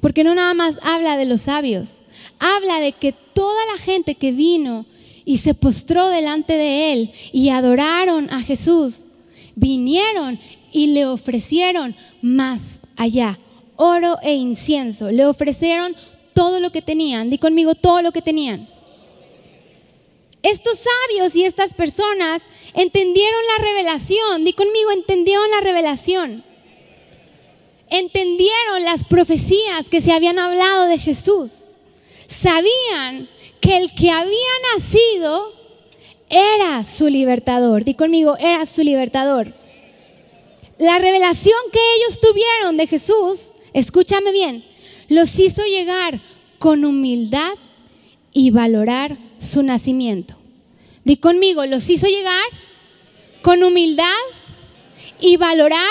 [0.00, 2.02] porque no nada más habla de los sabios,
[2.38, 4.86] habla de que toda la gente que vino
[5.24, 9.08] y se postró delante de él y adoraron a Jesús,
[9.54, 10.38] vinieron
[10.72, 13.38] y le ofrecieron más allá
[13.78, 15.10] oro e incienso.
[15.10, 15.96] Le ofrecieron
[16.34, 17.30] todo lo que tenían.
[17.30, 18.68] Di conmigo todo lo que tenían.
[20.42, 22.42] Estos sabios y estas personas
[22.74, 24.44] entendieron la revelación.
[24.44, 26.44] Di conmigo, entendieron la revelación.
[27.90, 31.50] Entendieron las profecías que se habían hablado de Jesús.
[32.28, 33.28] Sabían
[33.60, 34.34] que el que había
[34.74, 35.52] nacido
[36.28, 37.84] era su libertador.
[37.84, 39.54] Di conmigo, era su libertador.
[40.78, 44.64] La revelación que ellos tuvieron de Jesús escúchame bien,
[45.08, 46.18] los hizo llegar
[46.58, 47.52] con humildad
[48.32, 50.36] y valorar su nacimiento.
[51.04, 52.44] Di conmigo, los hizo llegar
[53.42, 54.06] con humildad
[55.20, 55.88] y valorar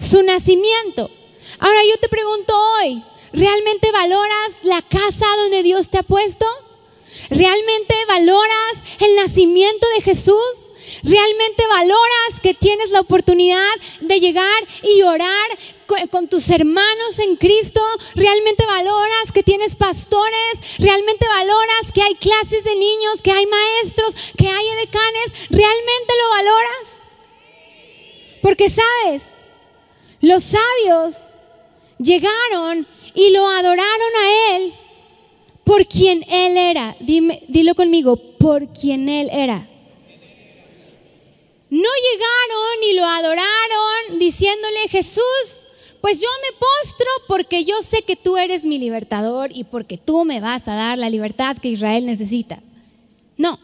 [0.00, 1.10] su nacimiento.
[1.58, 6.46] Ahora yo te pregunto hoy, ¿realmente valoras la casa donde Dios te ha puesto?
[7.28, 10.70] ¿Realmente valoras el nacimiento de Jesús?
[11.02, 15.48] ¿Realmente valoras que tienes la oportunidad de llegar y orar
[16.10, 17.80] con, tus hermanos en Cristo?
[18.14, 20.78] ¿Realmente valoras que tienes pastores?
[20.78, 25.48] ¿Realmente valoras que hay clases de niños, que hay maestros, que hay edecanes?
[25.48, 27.02] ¿Realmente lo valoras?
[28.42, 29.22] Porque sabes,
[30.20, 31.16] los sabios
[31.98, 34.72] llegaron y lo adoraron a Él
[35.64, 36.96] por quien Él era.
[37.00, 39.66] Dime, dilo conmigo, por quien Él era.
[41.70, 45.68] no llegaron y lo adoraron diciéndole, Jesús,
[46.00, 50.24] pues yo me postro porque yo sé que tú eres mi libertador y porque tú
[50.24, 52.60] me vas a dar la libertad que Israel necesita.
[53.36, 53.58] No.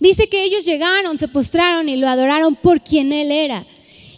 [0.00, 3.66] Dice que ellos llegaron, se postraron y lo adoraron por quien Él era.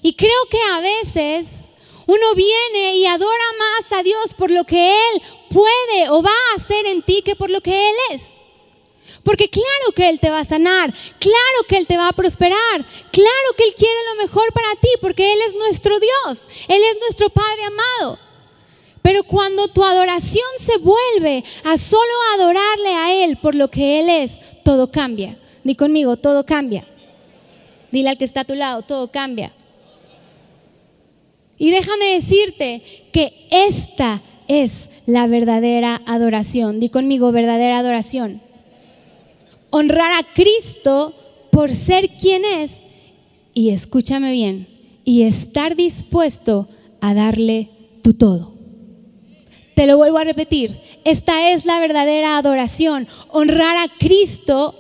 [0.02, 1.65] Y creo que a veces
[2.06, 6.56] uno viene y adora más a Dios por lo que Él puede o va a
[6.56, 8.22] hacer en ti que por lo que Él es.
[9.24, 12.86] Porque claro que Él te va a sanar, claro que Él te va a prosperar,
[13.10, 16.38] claro que Él quiere lo mejor para ti, porque Él es nuestro Dios,
[16.68, 18.20] Él es nuestro Padre amado.
[19.02, 24.08] Pero cuando tu adoración se vuelve a solo adorarle a Él por lo que Él
[24.08, 25.36] es, todo cambia.
[25.64, 26.86] Di conmigo, todo cambia.
[27.90, 29.52] Dile al que está a tu lado, todo cambia.
[31.58, 36.80] Y déjame decirte que esta es la verdadera adoración.
[36.80, 38.46] Di conmigo, verdadera adoración
[39.70, 41.14] honrar a Cristo
[41.50, 42.82] por ser quien es
[43.54, 44.68] y escúchame bien,
[45.04, 46.68] y estar dispuesto
[47.00, 47.70] a darle
[48.02, 48.52] tu todo.
[49.74, 54.74] Te lo vuelvo a repetir, esta es la verdadera adoración, honrar a Cristo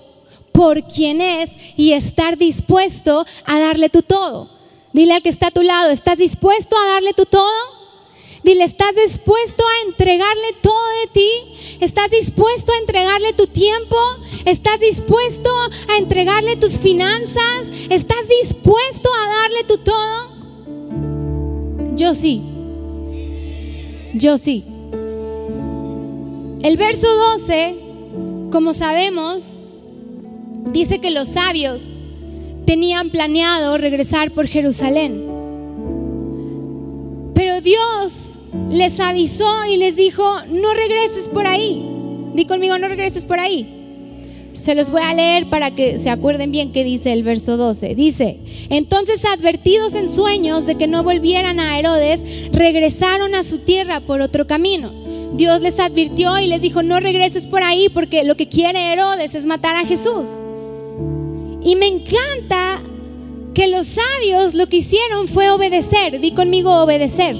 [0.52, 4.50] por quien es y estar dispuesto a darle tu todo.
[4.96, 7.44] Dile al que está a tu lado, ¿estás dispuesto a darle tu todo?
[8.42, 11.76] Dile, ¿estás dispuesto a entregarle todo de ti?
[11.82, 13.94] ¿Estás dispuesto a entregarle tu tiempo?
[14.46, 15.50] ¿Estás dispuesto
[15.90, 17.66] a entregarle tus finanzas?
[17.90, 20.30] ¿Estás dispuesto a darle tu todo?
[21.94, 22.42] Yo sí.
[24.14, 24.64] Yo sí.
[26.62, 27.06] El verso
[27.38, 27.76] 12,
[28.50, 29.44] como sabemos,
[30.72, 31.82] dice que los sabios
[32.66, 35.24] tenían planeado regresar por Jerusalén.
[37.34, 38.12] Pero Dios
[38.70, 41.86] les avisó y les dijo, no regreses por ahí.
[42.34, 43.72] Di conmigo, no regreses por ahí.
[44.54, 47.94] Se los voy a leer para que se acuerden bien qué dice el verso 12.
[47.94, 54.00] Dice, entonces advertidos en sueños de que no volvieran a Herodes, regresaron a su tierra
[54.00, 54.92] por otro camino.
[55.34, 59.34] Dios les advirtió y les dijo, no regreses por ahí porque lo que quiere Herodes
[59.34, 60.26] es matar a Jesús.
[61.66, 62.80] Y me encanta
[63.52, 66.20] que los sabios lo que hicieron fue obedecer.
[66.20, 67.36] Di conmigo obedecer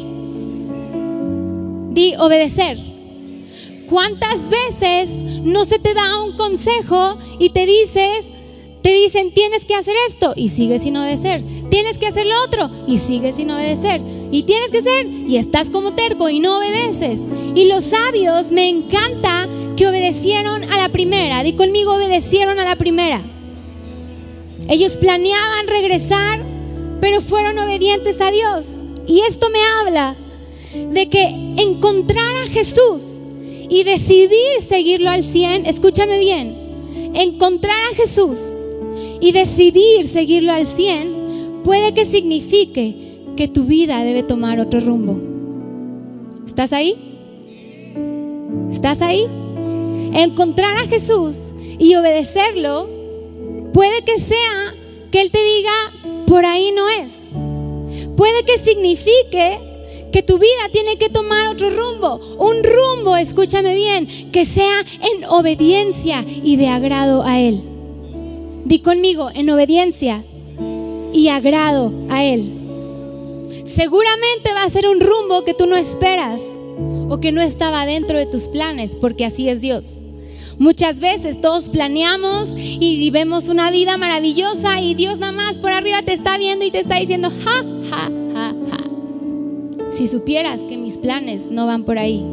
[1.97, 2.79] di obedecer.
[3.89, 5.09] ¿Cuántas veces
[5.43, 8.27] no se te da un consejo y te dices,
[8.83, 12.71] te dicen tienes que hacer esto y sigues sin obedecer, tienes que hacer lo otro
[12.87, 17.21] y sigues sin obedecer, y tienes que hacer y estás como terco y no obedeces?
[17.55, 22.77] Y los sabios me encanta que obedecieron a la primera, di conmigo obedecieron a la
[22.77, 23.23] primera.
[24.69, 26.41] Ellos planeaban regresar,
[27.01, 28.67] pero fueron obedientes a Dios.
[29.07, 30.17] Y esto me habla
[30.93, 31.25] de que
[31.59, 33.03] encontrar a Jesús
[33.69, 38.39] y decidir seguirlo al 100, escúchame bien, encontrar a Jesús
[39.21, 42.97] y decidir seguirlo al 100 puede que signifique
[43.37, 45.19] que tu vida debe tomar otro rumbo.
[46.47, 46.97] ¿Estás ahí?
[48.71, 49.27] ¿Estás ahí?
[50.13, 51.37] Encontrar a Jesús
[51.79, 52.96] y obedecerlo
[53.77, 54.75] puede que sea
[55.11, 57.13] que Él te diga, por ahí no es.
[58.17, 59.59] Puede que signifique
[60.11, 65.27] que tu vida tiene que tomar otro rumbo, un rumbo, escúchame bien, que sea en
[65.27, 67.61] obediencia y de agrado a Él.
[68.65, 70.25] Di conmigo, en obediencia
[71.13, 72.55] y agrado a Él.
[73.67, 76.41] Seguramente va a ser un rumbo que tú no esperas
[77.11, 80.06] o que no estaba dentro de tus planes, porque así es Dios.
[80.59, 86.03] Muchas veces todos planeamos y vemos una vida maravillosa y Dios nada más por arriba
[86.03, 89.93] te está viendo y te está diciendo, ja, ja, ja, ja.
[89.93, 92.25] Si supieras que mis planes no van por ahí.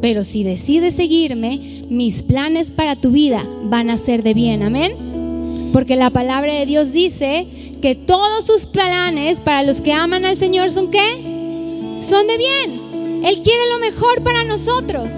[0.00, 4.62] Pero si decides seguirme, mis planes para tu vida van a ser de bien.
[4.62, 5.70] Amén.
[5.72, 7.46] Porque la palabra de Dios dice
[7.80, 11.96] que todos sus planes para los que aman al Señor son qué?
[11.98, 13.24] Son de bien.
[13.24, 15.08] Él quiere lo mejor para nosotros.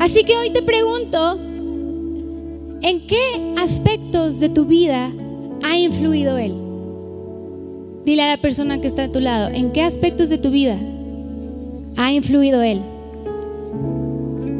[0.00, 1.38] Así que hoy te pregunto,
[2.80, 5.12] ¿en qué aspectos de tu vida
[5.62, 6.54] ha influido Él?
[8.02, 10.78] Dile a la persona que está a tu lado, ¿en qué aspectos de tu vida
[11.98, 12.80] ha influido Él?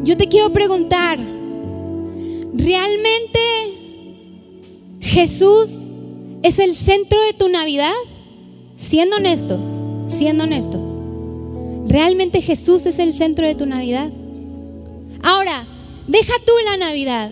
[0.03, 1.17] Yo te quiero preguntar,
[2.53, 3.39] ¿realmente
[4.99, 5.69] Jesús
[6.43, 7.95] es el centro de tu Navidad?
[8.75, 9.65] Siendo honestos,
[10.05, 11.01] siendo honestos.
[11.87, 14.11] ¿Realmente Jesús es el centro de tu Navidad?
[15.23, 15.65] Ahora,
[16.07, 17.31] deja tú la Navidad.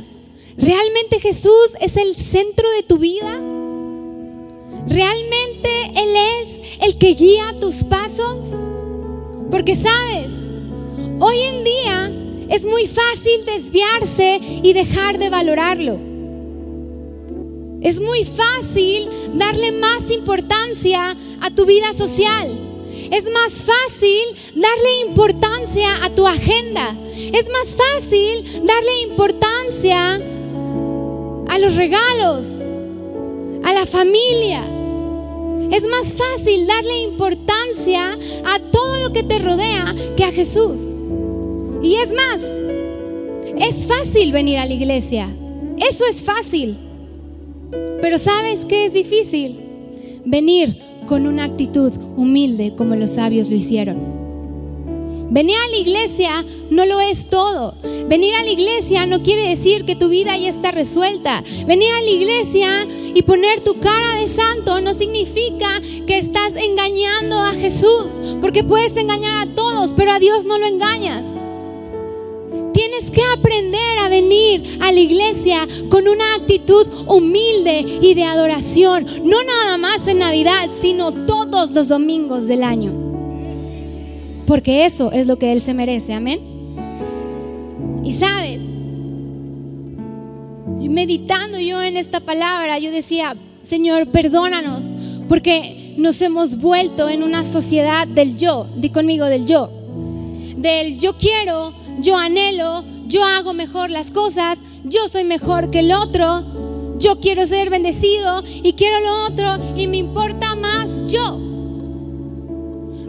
[0.58, 3.40] ¿Realmente Jesús es el centro de tu vida?
[4.88, 8.48] ¿Realmente Él es el que guía tus pasos?
[9.50, 10.28] Porque sabes,
[11.20, 12.12] hoy en día
[12.50, 16.00] es muy fácil desviarse y dejar de valorarlo.
[17.82, 22.69] Es muy fácil darle más importancia a tu vida social.
[23.12, 24.22] Es más fácil
[24.56, 26.96] darle importancia a tu agenda.
[27.16, 30.16] Es más fácil darle importancia
[31.48, 32.46] a los regalos,
[33.64, 34.62] a la familia.
[35.72, 40.80] Es más fácil darle importancia a todo lo que te rodea que a Jesús.
[41.82, 42.40] Y es más,
[43.58, 45.30] es fácil venir a la iglesia.
[45.78, 46.78] Eso es fácil.
[48.02, 49.60] Pero ¿sabes qué es difícil?
[50.26, 50.78] Venir
[51.10, 53.98] con una actitud humilde como los sabios lo hicieron.
[55.32, 57.74] Venir a la iglesia no lo es todo.
[58.08, 61.44] Venir a la iglesia no quiere decir que tu vida ya está resuelta.
[61.66, 67.40] Venir a la iglesia y poner tu cara de santo no significa que estás engañando
[67.40, 68.06] a Jesús,
[68.40, 71.24] porque puedes engañar a todos, pero a Dios no lo engañas.
[72.80, 79.06] Tienes que aprender a venir a la iglesia con una actitud humilde y de adoración,
[79.26, 82.94] no nada más en Navidad, sino todos los domingos del año.
[84.48, 86.40] Porque eso es lo que Él se merece, amén.
[88.06, 88.60] Y sabes,
[90.90, 94.86] meditando yo en esta palabra, yo decía, Señor, perdónanos,
[95.28, 99.70] porque nos hemos vuelto en una sociedad del yo, di conmigo del yo,
[100.56, 105.92] del yo quiero, yo anhelo, yo hago mejor las cosas, yo soy mejor que el
[105.92, 106.44] otro,
[106.98, 111.38] yo quiero ser bendecido y quiero lo otro y me importa más yo.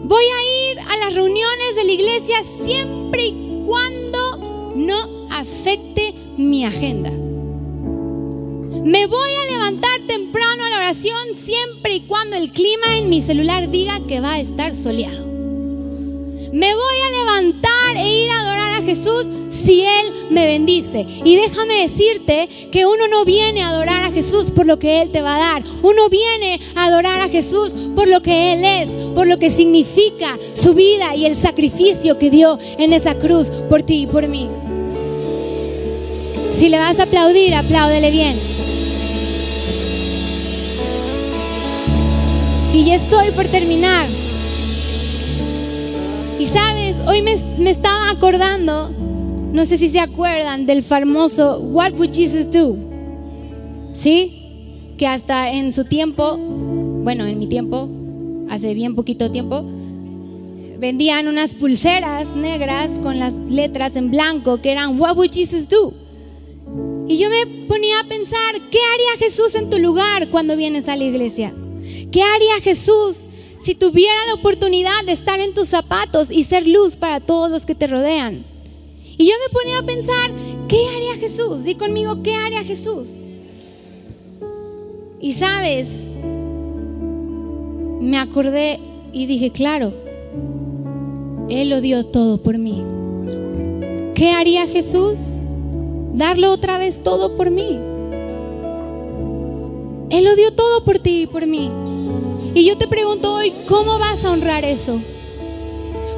[0.03, 6.65] Voy a ir a las reuniones de la iglesia siempre y cuando no afecte mi
[6.65, 7.11] agenda.
[8.83, 13.21] Me voy a levantar temprano a la oración siempre y cuando el clima en mi
[13.21, 15.27] celular diga que va a estar soleado.
[16.51, 21.05] Me voy a levantar e ir a adorar Jesús si Él me bendice.
[21.23, 25.11] Y déjame decirte que uno no viene a adorar a Jesús por lo que Él
[25.11, 25.63] te va a dar.
[25.83, 30.37] Uno viene a adorar a Jesús por lo que Él es, por lo que significa
[30.53, 34.49] su vida y el sacrificio que dio en esa cruz por ti y por mí.
[36.57, 38.39] Si le vas a aplaudir, apláudele bien.
[42.73, 44.07] Y ya estoy por terminar.
[46.39, 52.13] Y sabes, hoy me, estaba acordando, no sé si se acuerdan, del famoso What Would
[52.13, 52.75] Jesus Do?
[53.93, 54.95] ¿Sí?
[54.97, 57.89] Que hasta en su tiempo, bueno, en mi tiempo,
[58.49, 59.63] hace bien poquito tiempo,
[60.79, 65.93] vendían unas pulseras negras con las letras en blanco que eran What Would Jesus Do?
[67.07, 70.95] Y yo me ponía a pensar, ¿qué haría Jesús en tu lugar cuando vienes a
[70.95, 71.53] la iglesia?
[72.11, 73.27] ¿Qué haría Jesús
[73.63, 77.65] si tuviera la oportunidad de estar en tus zapatos y ser luz para todos los
[77.65, 78.45] que te rodean?
[79.17, 80.31] Y yo me ponía a pensar,
[80.67, 81.63] ¿qué haría Jesús?
[81.63, 83.07] Di conmigo, ¿qué haría Jesús?
[85.19, 85.87] Y sabes,
[87.99, 88.79] me acordé
[89.13, 89.93] y dije, claro,
[91.49, 92.81] Él lo dio todo por mí.
[94.15, 95.17] ¿Qué haría Jesús?
[96.13, 97.79] Darlo otra vez todo por mí.
[100.09, 101.71] Él lo dio todo por ti y por mí.
[102.53, 104.99] Y yo te pregunto hoy, ¿cómo vas a honrar eso?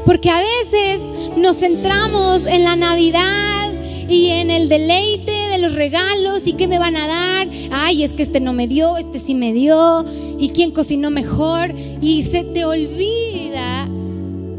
[0.03, 0.99] Porque a veces
[1.37, 3.71] nos centramos en la Navidad
[4.09, 7.47] y en el deleite de los regalos y qué me van a dar.
[7.71, 10.03] Ay, es que este no me dio, este sí me dio.
[10.39, 11.71] ¿Y quién cocinó mejor?
[12.01, 13.87] Y se te olvida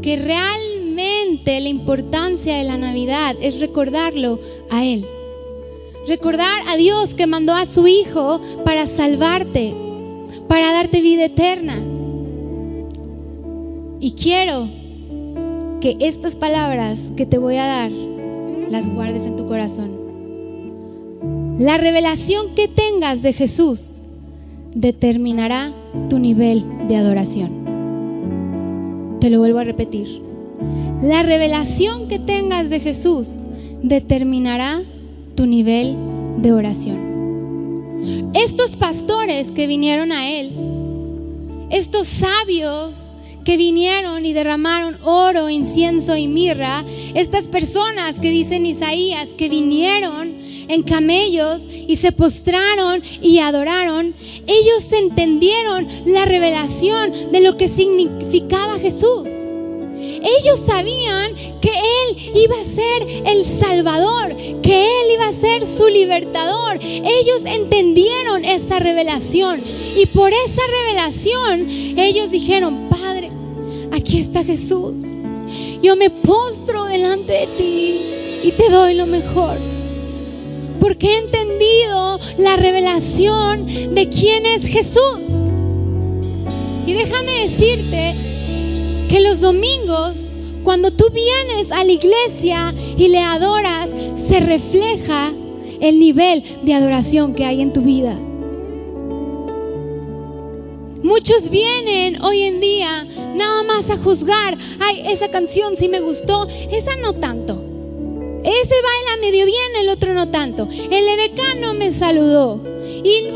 [0.01, 5.05] que realmente la importancia de la Navidad es recordarlo a Él.
[6.07, 9.84] Recordar a Dios que mandó a su Hijo para salvarte,
[10.47, 11.77] para darte vida eterna.
[13.99, 14.67] Y quiero
[15.81, 19.91] que estas palabras que te voy a dar las guardes en tu corazón.
[21.57, 24.01] La revelación que tengas de Jesús
[24.73, 25.71] determinará
[26.09, 27.65] tu nivel de adoración.
[29.19, 30.21] Te lo vuelvo a repetir.
[31.01, 33.27] La revelación que tengas de Jesús
[33.81, 34.81] determinará
[35.35, 35.95] tu nivel
[36.41, 37.14] de oración.
[38.33, 40.51] Estos pastores que vinieron a Él,
[41.69, 42.93] estos sabios
[43.43, 46.83] que vinieron y derramaron oro, incienso y mirra,
[47.13, 50.33] estas personas que dicen Isaías que vinieron
[50.67, 54.15] en camellos y se postraron y adoraron,
[54.47, 59.29] ellos entendieron la revelación de lo que significaba Jesús.
[60.25, 65.87] Ellos sabían que Él iba a ser el Salvador, que Él iba a ser su
[65.87, 66.79] libertador.
[66.81, 69.61] Ellos entendieron esa revelación
[69.95, 73.31] y por esa revelación ellos dijeron, Padre,
[73.91, 75.03] aquí está Jesús.
[75.81, 78.01] Yo me postro delante de ti
[78.43, 79.57] y te doy lo mejor
[80.79, 83.65] porque he entendido la revelación
[83.95, 85.19] de quién es Jesús.
[86.85, 88.34] Y déjame decirte
[89.15, 90.17] que los domingos,
[90.65, 93.87] cuando tú vienes a la iglesia y le adoras,
[94.27, 95.31] se refleja
[95.79, 98.13] el nivel de adoración que hay en tu vida.
[101.01, 104.57] Muchos vienen hoy en día nada más a juzgar.
[104.81, 107.53] Ay, esa canción sí me gustó, esa no tanto.
[108.43, 110.67] Ese baila medio bien, el otro no tanto.
[110.91, 112.59] El edecano me saludó.
[113.01, 113.31] Y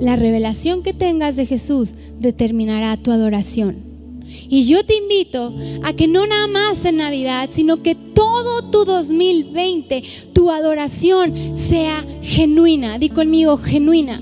[0.00, 3.90] la revelación que tengas de Jesús determinará tu adoración.
[4.48, 8.84] Y yo te invito a que no nada más en Navidad, sino que todo tu
[8.84, 12.98] 2020, tu adoración sea genuina.
[12.98, 14.20] Di conmigo, genuina.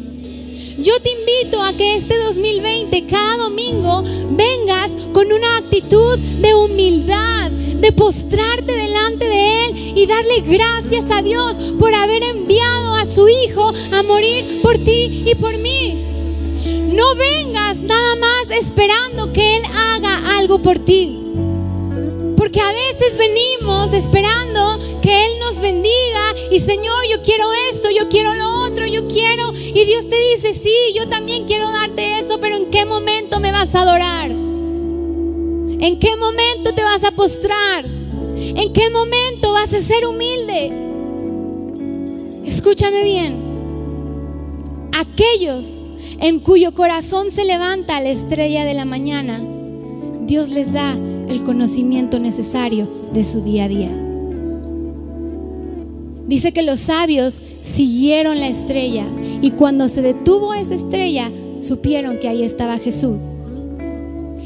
[0.78, 7.50] Yo te invito a que este 2020, cada domingo, vengas con una actitud de humildad,
[7.50, 13.28] de postrarte delante de Él y darle gracias a Dios por haber enviado a su
[13.28, 16.04] Hijo a morir por ti y por mí.
[16.94, 21.27] No vengas nada más esperando que Él haga algo por ti.
[22.48, 28.08] Porque a veces venimos esperando que Él nos bendiga y Señor, yo quiero esto, yo
[28.08, 29.52] quiero lo otro, yo quiero.
[29.52, 33.52] Y Dios te dice, sí, yo también quiero darte eso, pero ¿en qué momento me
[33.52, 34.30] vas a adorar?
[34.30, 37.84] ¿En qué momento te vas a postrar?
[37.84, 40.72] ¿En qué momento vas a ser humilde?
[42.46, 44.88] Escúchame bien.
[44.98, 45.68] Aquellos
[46.18, 49.44] en cuyo corazón se levanta la estrella de la mañana,
[50.28, 50.94] Dios les da
[51.28, 53.90] el conocimiento necesario de su día a día.
[56.26, 59.06] Dice que los sabios siguieron la estrella
[59.40, 61.30] y cuando se detuvo esa estrella,
[61.62, 63.22] supieron que ahí estaba Jesús.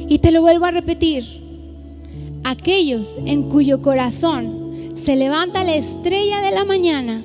[0.08, 1.24] Y te lo vuelvo a repetir,
[2.44, 7.20] aquellos en cuyo corazón se levanta la estrella de la mañana,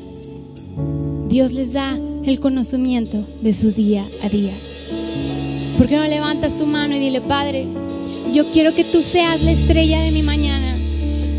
[1.29, 4.53] Dios les da el conocimiento de su día a día.
[5.77, 7.67] ¿Por qué no levantas tu mano y dile, Padre,
[8.33, 10.77] yo quiero que tú seas la estrella de mi mañana.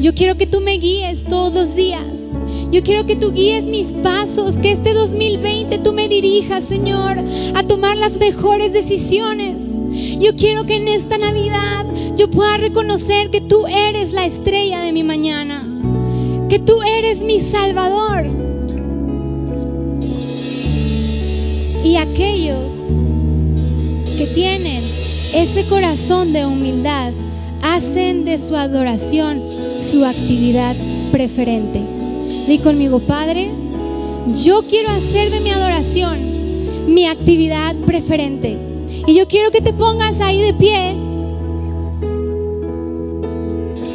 [0.00, 2.04] Yo quiero que tú me guíes todos los días.
[2.70, 7.16] Yo quiero que tú guíes mis pasos, que este 2020 tú me dirijas, Señor,
[7.54, 9.56] a tomar las mejores decisiones.
[10.20, 11.86] Yo quiero que en esta Navidad
[12.16, 15.66] yo pueda reconocer que tú eres la estrella de mi mañana,
[16.48, 18.26] que tú eres mi Salvador.
[21.84, 22.74] Y aquellos
[24.18, 24.97] que tienen
[25.34, 27.12] ese corazón de humildad
[27.62, 29.42] hacen de su adoración
[29.78, 30.74] su actividad
[31.12, 31.82] preferente.
[32.46, 33.50] Di conmigo, Padre,
[34.44, 36.18] yo quiero hacer de mi adoración
[36.88, 38.56] mi actividad preferente.
[39.06, 40.96] Y yo quiero que te pongas ahí de pie.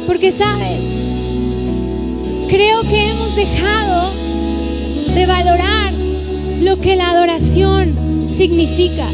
[0.06, 0.80] Porque sabes,
[2.48, 4.12] creo que hemos dejado
[5.14, 5.92] de valorar
[6.60, 7.94] lo que la adoración
[8.36, 9.08] significa.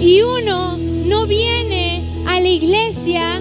[0.00, 3.40] Y uno no viene a la iglesia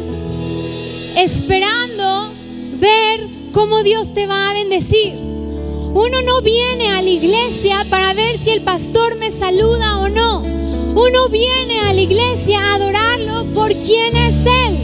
[1.16, 2.34] esperando
[2.80, 5.16] ver cómo Dios te va a bendecir.
[5.16, 10.41] Uno no viene a la iglesia para ver si el pastor me saluda o no.
[10.41, 14.78] Uno viene a la iglesia a adorarlo por quién es Él.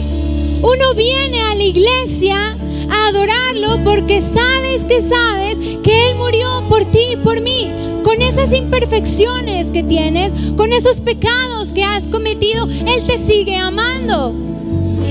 [0.62, 2.56] Uno viene a la iglesia
[2.90, 7.70] a adorarlo porque sabes que sabes que Él murió por ti y por mí
[8.02, 14.32] con esas imperfecciones que tienes, con esos pecados que has cometido, Él te sigue amando.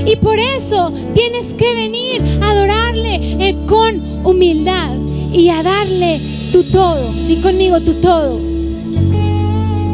[0.06, 4.96] Y por eso tienes que venir a adorarle eh, con humildad
[5.30, 6.20] y a darle
[6.52, 7.12] tu todo.
[7.28, 8.40] Di conmigo tu todo.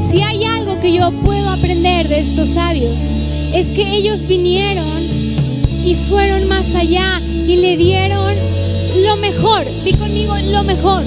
[0.08, 2.94] Si hay algo que yo puedo aprender de estos sabios,
[3.52, 5.01] es que ellos vinieron
[5.84, 8.34] y fueron más allá y le dieron
[9.04, 9.64] lo mejor.
[9.84, 11.02] Di conmigo lo mejor.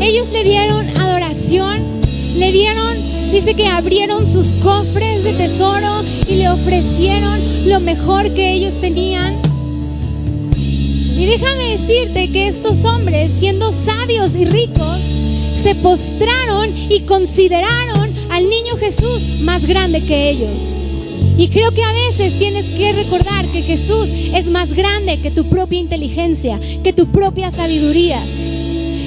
[0.00, 2.00] Ellos le dieron adoración,
[2.36, 2.96] le dieron,
[3.32, 9.36] dice que abrieron sus cofres de tesoro y le ofrecieron lo mejor que ellos tenían.
[10.56, 14.98] Y déjame decirte que estos hombres, siendo sabios y ricos,
[15.62, 20.77] se postraron y consideraron al niño Jesús más grande que ellos.
[21.38, 25.48] Y creo que a veces tienes que recordar que Jesús es más grande que tu
[25.48, 28.20] propia inteligencia, que tu propia sabiduría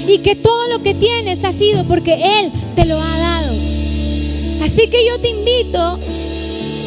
[0.08, 3.54] y que todo lo que tienes ha sido porque Él te lo ha dado.
[4.62, 5.98] Así que yo te invito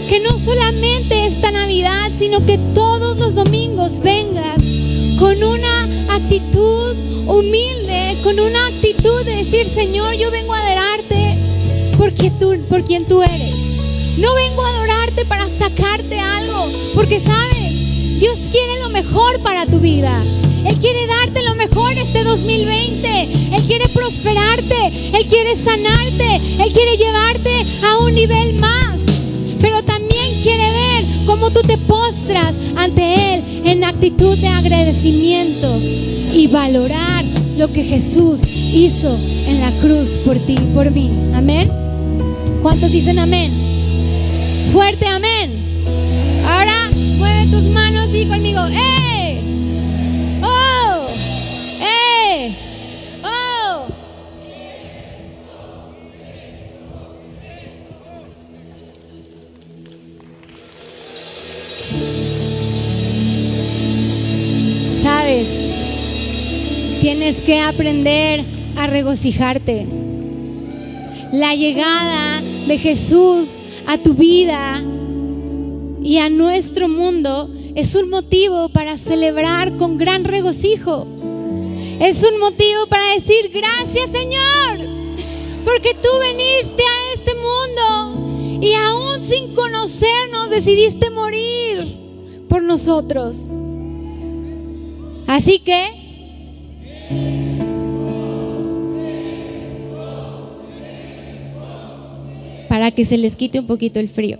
[0.09, 4.57] que no solamente esta Navidad, sino que todos los domingos vengas
[5.19, 6.95] con una actitud
[7.27, 11.37] humilde, con una actitud de decir, Señor, yo vengo a adorarte
[11.99, 13.53] porque tú, por quien tú eres.
[14.17, 14.69] No vengo a
[15.23, 20.21] para sacarte algo, porque sabes, Dios quiere lo mejor para tu vida.
[20.65, 23.55] Él quiere darte lo mejor este 2020.
[23.55, 24.87] Él quiere prosperarte.
[25.13, 26.41] Él quiere sanarte.
[26.59, 28.97] Él quiere llevarte a un nivel más.
[29.61, 35.77] Pero también quiere ver cómo tú te postras ante Él en actitud de agradecimiento
[36.33, 37.23] y valorar
[37.57, 38.39] lo que Jesús
[38.73, 39.15] hizo
[39.47, 41.11] en la cruz por ti y por mí.
[41.33, 41.71] Amén.
[42.61, 43.64] ¿Cuántos dicen amén?
[44.71, 45.51] Fuerte amén.
[46.45, 48.61] Ahora mueve tus manos y conmigo.
[48.71, 49.41] ¡Eh!
[50.41, 51.05] ¡Oh!
[51.81, 52.53] ¡Eh!
[53.23, 53.87] ¡Oh!
[65.01, 65.47] Sabes,
[67.01, 68.43] tienes que aprender
[68.77, 69.85] a regocijarte.
[71.31, 73.47] La llegada de Jesús
[73.87, 74.81] a tu vida
[76.01, 81.07] y a nuestro mundo es un motivo para celebrar con gran regocijo.
[81.99, 84.87] Es un motivo para decir gracias Señor,
[85.63, 91.97] porque tú viniste a este mundo y aún sin conocernos decidiste morir
[92.47, 93.35] por nosotros.
[95.27, 96.04] Así que
[102.75, 104.37] para que se les quite un poquito el frío.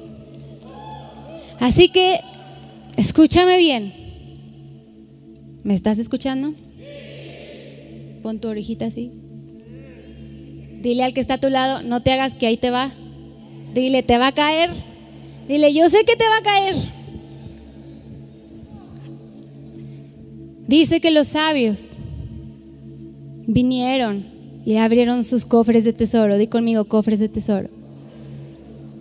[1.62, 2.20] Así que,
[2.98, 3.94] escúchame bien.
[5.64, 6.54] ¿Me estás escuchando?
[8.22, 9.10] Pon tu orejita así.
[10.82, 12.92] Dile al que está a tu lado, no te hagas que ahí te va.
[13.74, 14.72] Dile, te va a caer.
[15.48, 16.76] Dile, yo sé que te va a caer.
[20.68, 21.96] Dice que los sabios
[23.48, 24.26] vinieron
[24.66, 26.38] y abrieron sus cofres de tesoro.
[26.38, 27.85] Di conmigo, cofres de tesoro.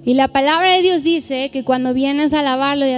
[0.04, 2.90] Y la palabra de Dios dice que cuando vienes a alabarlo y,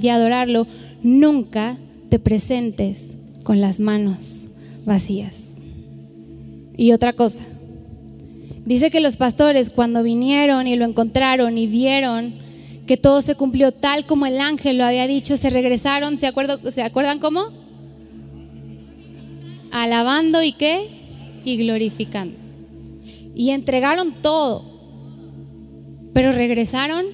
[0.00, 0.66] y adorarlo,
[1.02, 1.76] nunca
[2.08, 4.46] te presentes con las manos
[4.84, 5.60] vacías.
[6.76, 7.42] Y otra cosa,
[8.64, 12.34] dice que los pastores cuando vinieron y lo encontraron y vieron
[12.86, 16.32] que todo se cumplió tal como el ángel lo había dicho, se regresaron, ¿se,
[16.72, 17.46] ¿se acuerdan cómo?
[19.72, 20.88] Alabando y qué?
[21.44, 22.38] Y glorificando.
[23.34, 24.73] Y entregaron todo
[26.14, 27.06] pero regresaron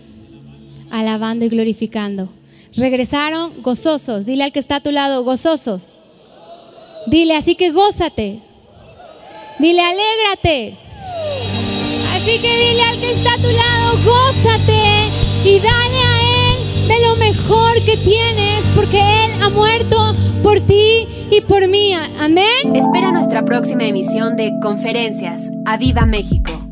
[0.93, 2.29] alabando y glorificando.
[2.77, 4.27] Regresaron gozosos.
[4.27, 5.83] Dile al que está a tu lado, gozosos.
[7.07, 8.41] Dile, así que gózate.
[9.59, 10.77] Dile, alégrate.
[12.15, 15.11] Así que dile al que está a tu lado, gózate
[15.45, 21.07] y dale a Él de lo mejor que tienes, porque Él ha muerto por ti
[21.31, 21.95] y por mí.
[21.95, 22.77] Amén.
[22.77, 25.41] Espera nuestra próxima emisión de Conferencias.
[25.65, 26.70] ¡A Viva México!